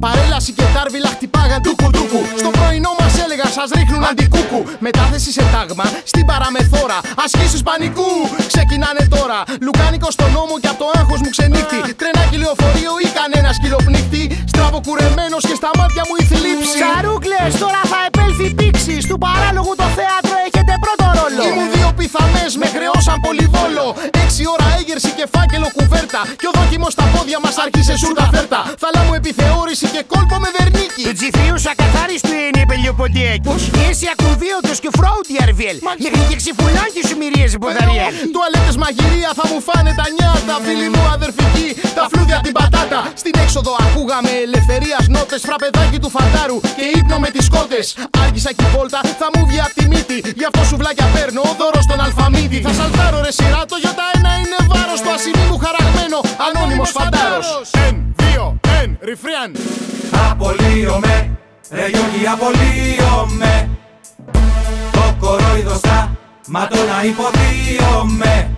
[0.00, 5.44] Παρέλαση και τάρβιλα χτυπάγαν τούκου τούκου Στο πρωινό μας έλεγαν σας ρίχνουν αντικούκου Μετάθεση σε
[5.52, 8.10] τάγμα στην παραμεθόρα Ασκήσεις πανικού
[8.52, 13.54] ξεκινάνε τώρα Λουκάνικο στον νόμο και από το άγχος μου ξενύχτη Τρενάκι λεωφορείο ή κανένας
[13.58, 18.96] σκυλοπνίχτη Στραβοκουρεμένος και στα μάτια μου η θλίψη Καρούκλες, τώρα θα επέλθει πήξη.
[19.10, 21.42] Του παράλογου το θέατρο έχετε πρώτο ρόλο.
[21.48, 23.86] Ήμουν δύο πιθανές, με χρεώσαν πολυβόλο
[24.24, 28.60] Έξι ώρα έγερση και φάκελο κουβέρτα Και ο δόκιμος στα πόδια μας άρχισε σούρτα φέρτα
[28.82, 33.40] Θαλά μου επιθεώρηση και κόλπο με βερνίκι Το GPU σου ακαθάριστο είναι η πελιοποντιέκ.
[33.48, 35.76] Πώς; Εσύ ακουδίωτος και φρόουντι αρβιέλ.
[36.04, 38.12] Μέχρι και ξυφουλάκι σου μυρίζει ποδαριέλ.
[38.34, 41.68] Τουαλέτες μαγειρία θα μου φάνε τα νιάτα Φίλοι μου αδερφικοί,
[41.98, 47.30] τα φλούδια την πατάτα Στην έξοδο ακούγαμε ελευθερίας νότες Φραπεδάκι του φαντάρου και ύπνο με
[47.30, 50.18] τις σκότες Άργησα και η βόλτα θα μου βγει απ' τη μύτη.
[50.40, 54.60] Γι' αυτό σουβλάκια παίρνω, δώρο στον αλφαμίτη Θα σαλτάρω ρε σειρά, το γιώτα ένα είναι
[54.70, 55.00] βάρος.
[55.06, 57.46] Το ασημί μου χαραγμένο, ανώνυμος φαντάρος.
[57.86, 59.50] Εν, δύο, εν, ριφριάν.
[60.30, 61.16] Απολύομαι,
[61.70, 63.68] ρε Γιώργη απολύομαι.
[64.92, 65.98] Το κορόιδο στα
[66.46, 68.56] ματώνα υποδίωμαι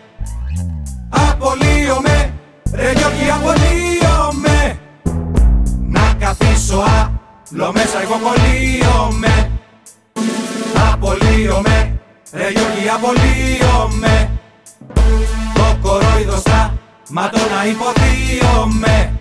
[1.11, 2.33] Απολύομαι,
[2.75, 4.79] ρε Γιώργη απολύομαι.
[4.83, 4.88] Να
[6.29, 9.51] καθίσω άλλο μέσα εγώ κολλείομαι.
[10.93, 12.01] Απολύομαι,
[12.33, 14.31] ρε Γιώργη απολύομαι.
[15.55, 16.75] Το κορόιδος στα
[17.11, 19.13] ματώνα υποδίωμαι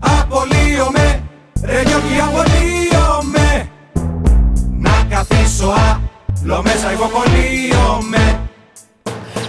[0.00, 1.22] Απολύομαι,
[1.62, 3.68] ρε Γιώργη απολύομαι.
[4.78, 5.74] Να καθίσω
[6.44, 8.47] άλλο μέσα εγώ κολλείομαι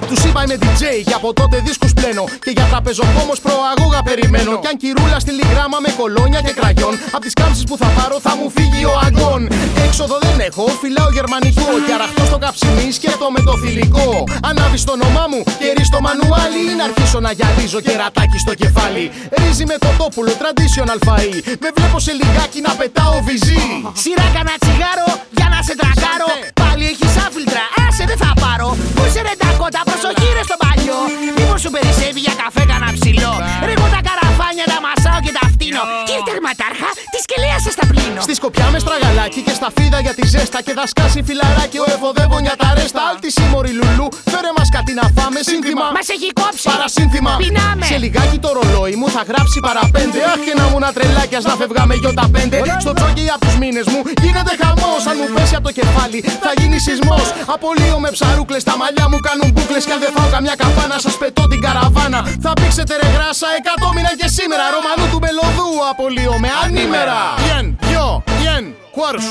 [0.10, 2.23] Τους είπα είμαι DJ και από τότε δίσκους πλένω.
[2.45, 4.52] Και για τραπεζοκόμος προαγούγα περιμένω.
[4.64, 6.94] Κι αν κυρούλα στείλει γράμμα με κολόνια και κραγιόν.
[7.15, 9.41] Απ' τις κάμψεις που θα πάρω θα μου φύγει ο αγκών.
[9.86, 11.68] Έξοδο δεν έχω, φυλάω γερμανικό.
[11.86, 14.10] Και αραχτώ στο καψιμί σκέφτομαι το θηλυκό.
[14.49, 16.61] Ανάβεις το όνομά μου και ρίς στο μανουάλι.
[16.72, 19.06] Ή να αρχίσω να γυαλίζω κερατάκι στο κεφάλι.
[19.40, 21.36] Ρύζι με κοτόπουλο, traditional φαΐ.
[21.64, 23.64] Με βλέπω σε λιγάκι να πετάω βυζί.
[24.02, 26.31] Σειρά κανένα τσιγάρο για να σε τρακάρω.
[26.61, 28.68] Πάλι έχεις άφιλτρα, άσε δεν θα πάρω.
[28.95, 30.99] Πού είσαι ρε τα κότα, προσοχή ρε στο παλιό.
[31.38, 33.34] Μήπως σου περισσεύει για καφέ κανένα ψηλό.
[33.67, 35.81] Ρίχνω τα καραφάνια, τα μασάω και τα φτύνω.
[36.07, 38.19] Κύριε τερματάρχα, τη σκελέα σας τα πλύνω.
[38.27, 40.59] Στη σκοπιά με στραγαλάκι και στα φίδα για τη ζέστα.
[40.65, 43.01] Και θα σκάσει φιλαράκι ο εφοδεύω για τα ρέστα.
[43.09, 45.39] Αλτη σύμμορη λουλού, φέρε μας κάτι να φάμε.
[45.51, 45.85] Σύνθημα.
[45.97, 46.65] Μας έχει κόψει.
[46.71, 47.31] Παρασύνθημα.
[47.43, 47.85] Πεινάμε.
[47.91, 50.19] Σε λιγάκι το ρολόι μου θα γράψει παραπέντε.
[50.34, 52.57] Αχ και να μου να τρελάκιας να φευγάμε γιώτα πέντε.
[52.84, 55.01] Στο τσόκι από τους μήνες μου γίνεται χαμός.
[55.09, 57.27] Αν μου πέσει από το κεφάλι θα γίνει σεισμός.
[57.55, 59.80] Απολύω με ψαρούκλες, τα μαλλιά μου κάνουν μπουκλε.
[59.89, 62.19] Και αν δεν φάω καμιά καπάνα, σας πετώ την καραβάνα.
[62.45, 64.63] Θα πήξετε ρε γράσα εκατό μήνα και σήμερα.
[64.75, 67.21] Ρωμανού του μελωδού απολύω με ανήμερα.
[67.49, 68.07] Yen, yo,
[68.45, 68.63] yen,
[68.95, 69.27] κουάρους.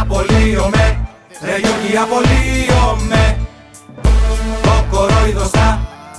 [0.00, 0.84] Απολύομαι,
[1.46, 3.24] ρε Γιώργη απολύομαι
[4.66, 5.68] Το κορόιδο στα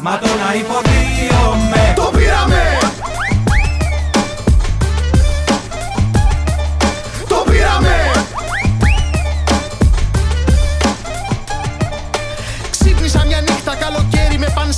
[0.05, 2.86] ματώνα υποδίωμαι Το πήραμε!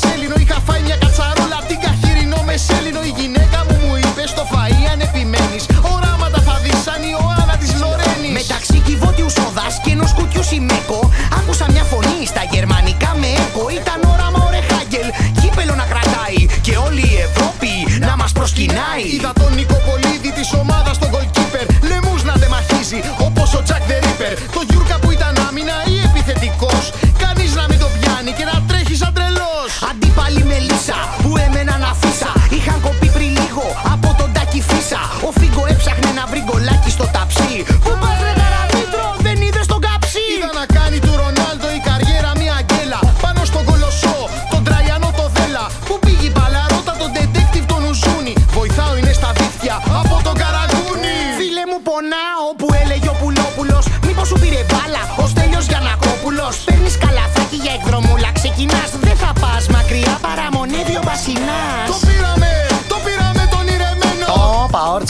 [0.01, 3.95] Καλοκαίρι με πανσέλινο Είχα φάει μια κατσαρόλα την καχυρινό με σέλινο Η γυναίκα μου μου
[3.95, 5.63] είπε στο φαΐ αν επιμένεις
[5.93, 8.34] Οράματα θα δεις σαν η Ιωάννα της Λορένης.
[8.39, 10.99] Μεταξύ κυβότιου σοδάς και ενός κουτιού σημαίκο
[11.39, 12.78] Άκουσα μια φωνή στα γερμανικά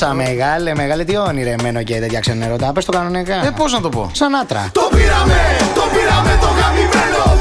[0.02, 2.72] Ωπα, όρτσα, μεγάλε, μεγάλε, τι όνειρεμένο και τέτοια ξενερώτα.
[2.72, 3.46] Πες το κανονικά.
[3.46, 4.70] Ε, πώς να το πω; Σαν άτρα.
[4.72, 5.42] Το πήραμε,
[5.76, 7.39] το πήραμε το γαμημένο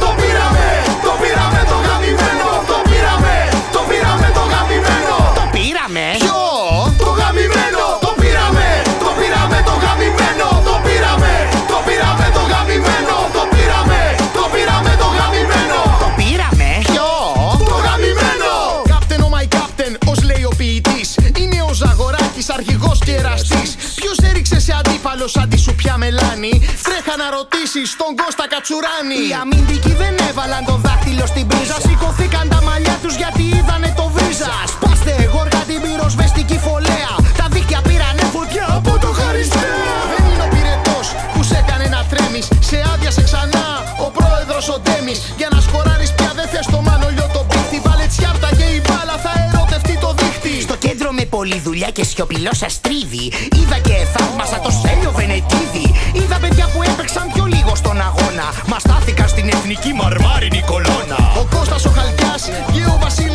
[25.89, 26.52] σαν τη σουπιά μελάνη.
[26.86, 29.20] Τρέχα να ρωτήσεις τον Κώστα Κατσουράνη.
[29.28, 31.77] Οι αμυντικοί δεν έβαλαν το δάχτυλο στην πρίζα.
[31.86, 34.52] Σηκωθήκαν τα μαλλιά τους γιατί είδανε το βρίζα.
[34.73, 37.12] Σπάστε γόργα την πυροσβεστική φωλέα.
[37.39, 39.78] Τα δίχτυα πήρανε φωτιά από το χαριστέα.
[40.12, 42.47] Δεν είναι ο πυρετός που σε έκανε να τρέμεις.
[42.69, 43.66] Σε άδειασε ξανά
[44.06, 45.19] ο πρόεδρος ο Ντέμις.
[45.40, 49.16] Για να σκοράρεις πια δεν θες το μανολιό το πίχτη Βάλε τσιάρτα και η μπάλα
[49.24, 50.55] θα ερωτευτεί το δίχτυ.
[50.69, 53.24] Στο κέντρο με πολλή δουλειά και σιωπηλό σας τρίβει.
[53.59, 55.07] Είδα και θαύμασα το Στέλιο
[57.98, 58.46] λίγο στον αγώνα.
[58.66, 61.18] Μας στάθηκαν στην εθνική μαρμάρινη κολόνα.
[61.40, 62.42] Ο Κώστας ο Χαλκιάς
[62.72, 63.27] και ο Βασίλης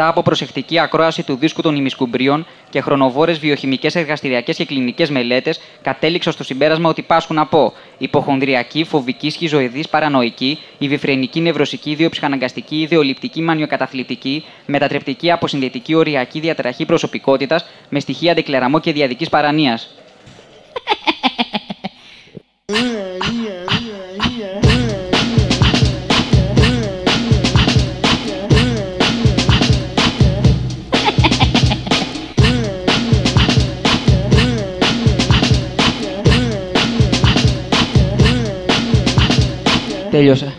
[0.00, 5.54] Μετά από προσεκτική ακρόαση του δίσκου των ημισκουμπρίων και χρονοβόρε βιοχημικέ, εργαστηριακέ και κλινικέ μελέτε,
[5.82, 14.44] κατέληξα στο συμπέρασμα ότι πάσχουν από υποχονδριακή, φοβική, σχιζοειδή, παρανοϊκή, υβηφρενική, νευρωσική, ιδιοψυχαναγκαστική, ιδεολειπτική, μανιοκαταθλιπτική,
[14.66, 19.78] μετατρεπτική, αποσυνδετική, οριακή διαταραχή προσωπικότητα με στοιχεία αντεκλεραμό και διαδική παρανία.
[40.10, 40.52] Este, Tellosa.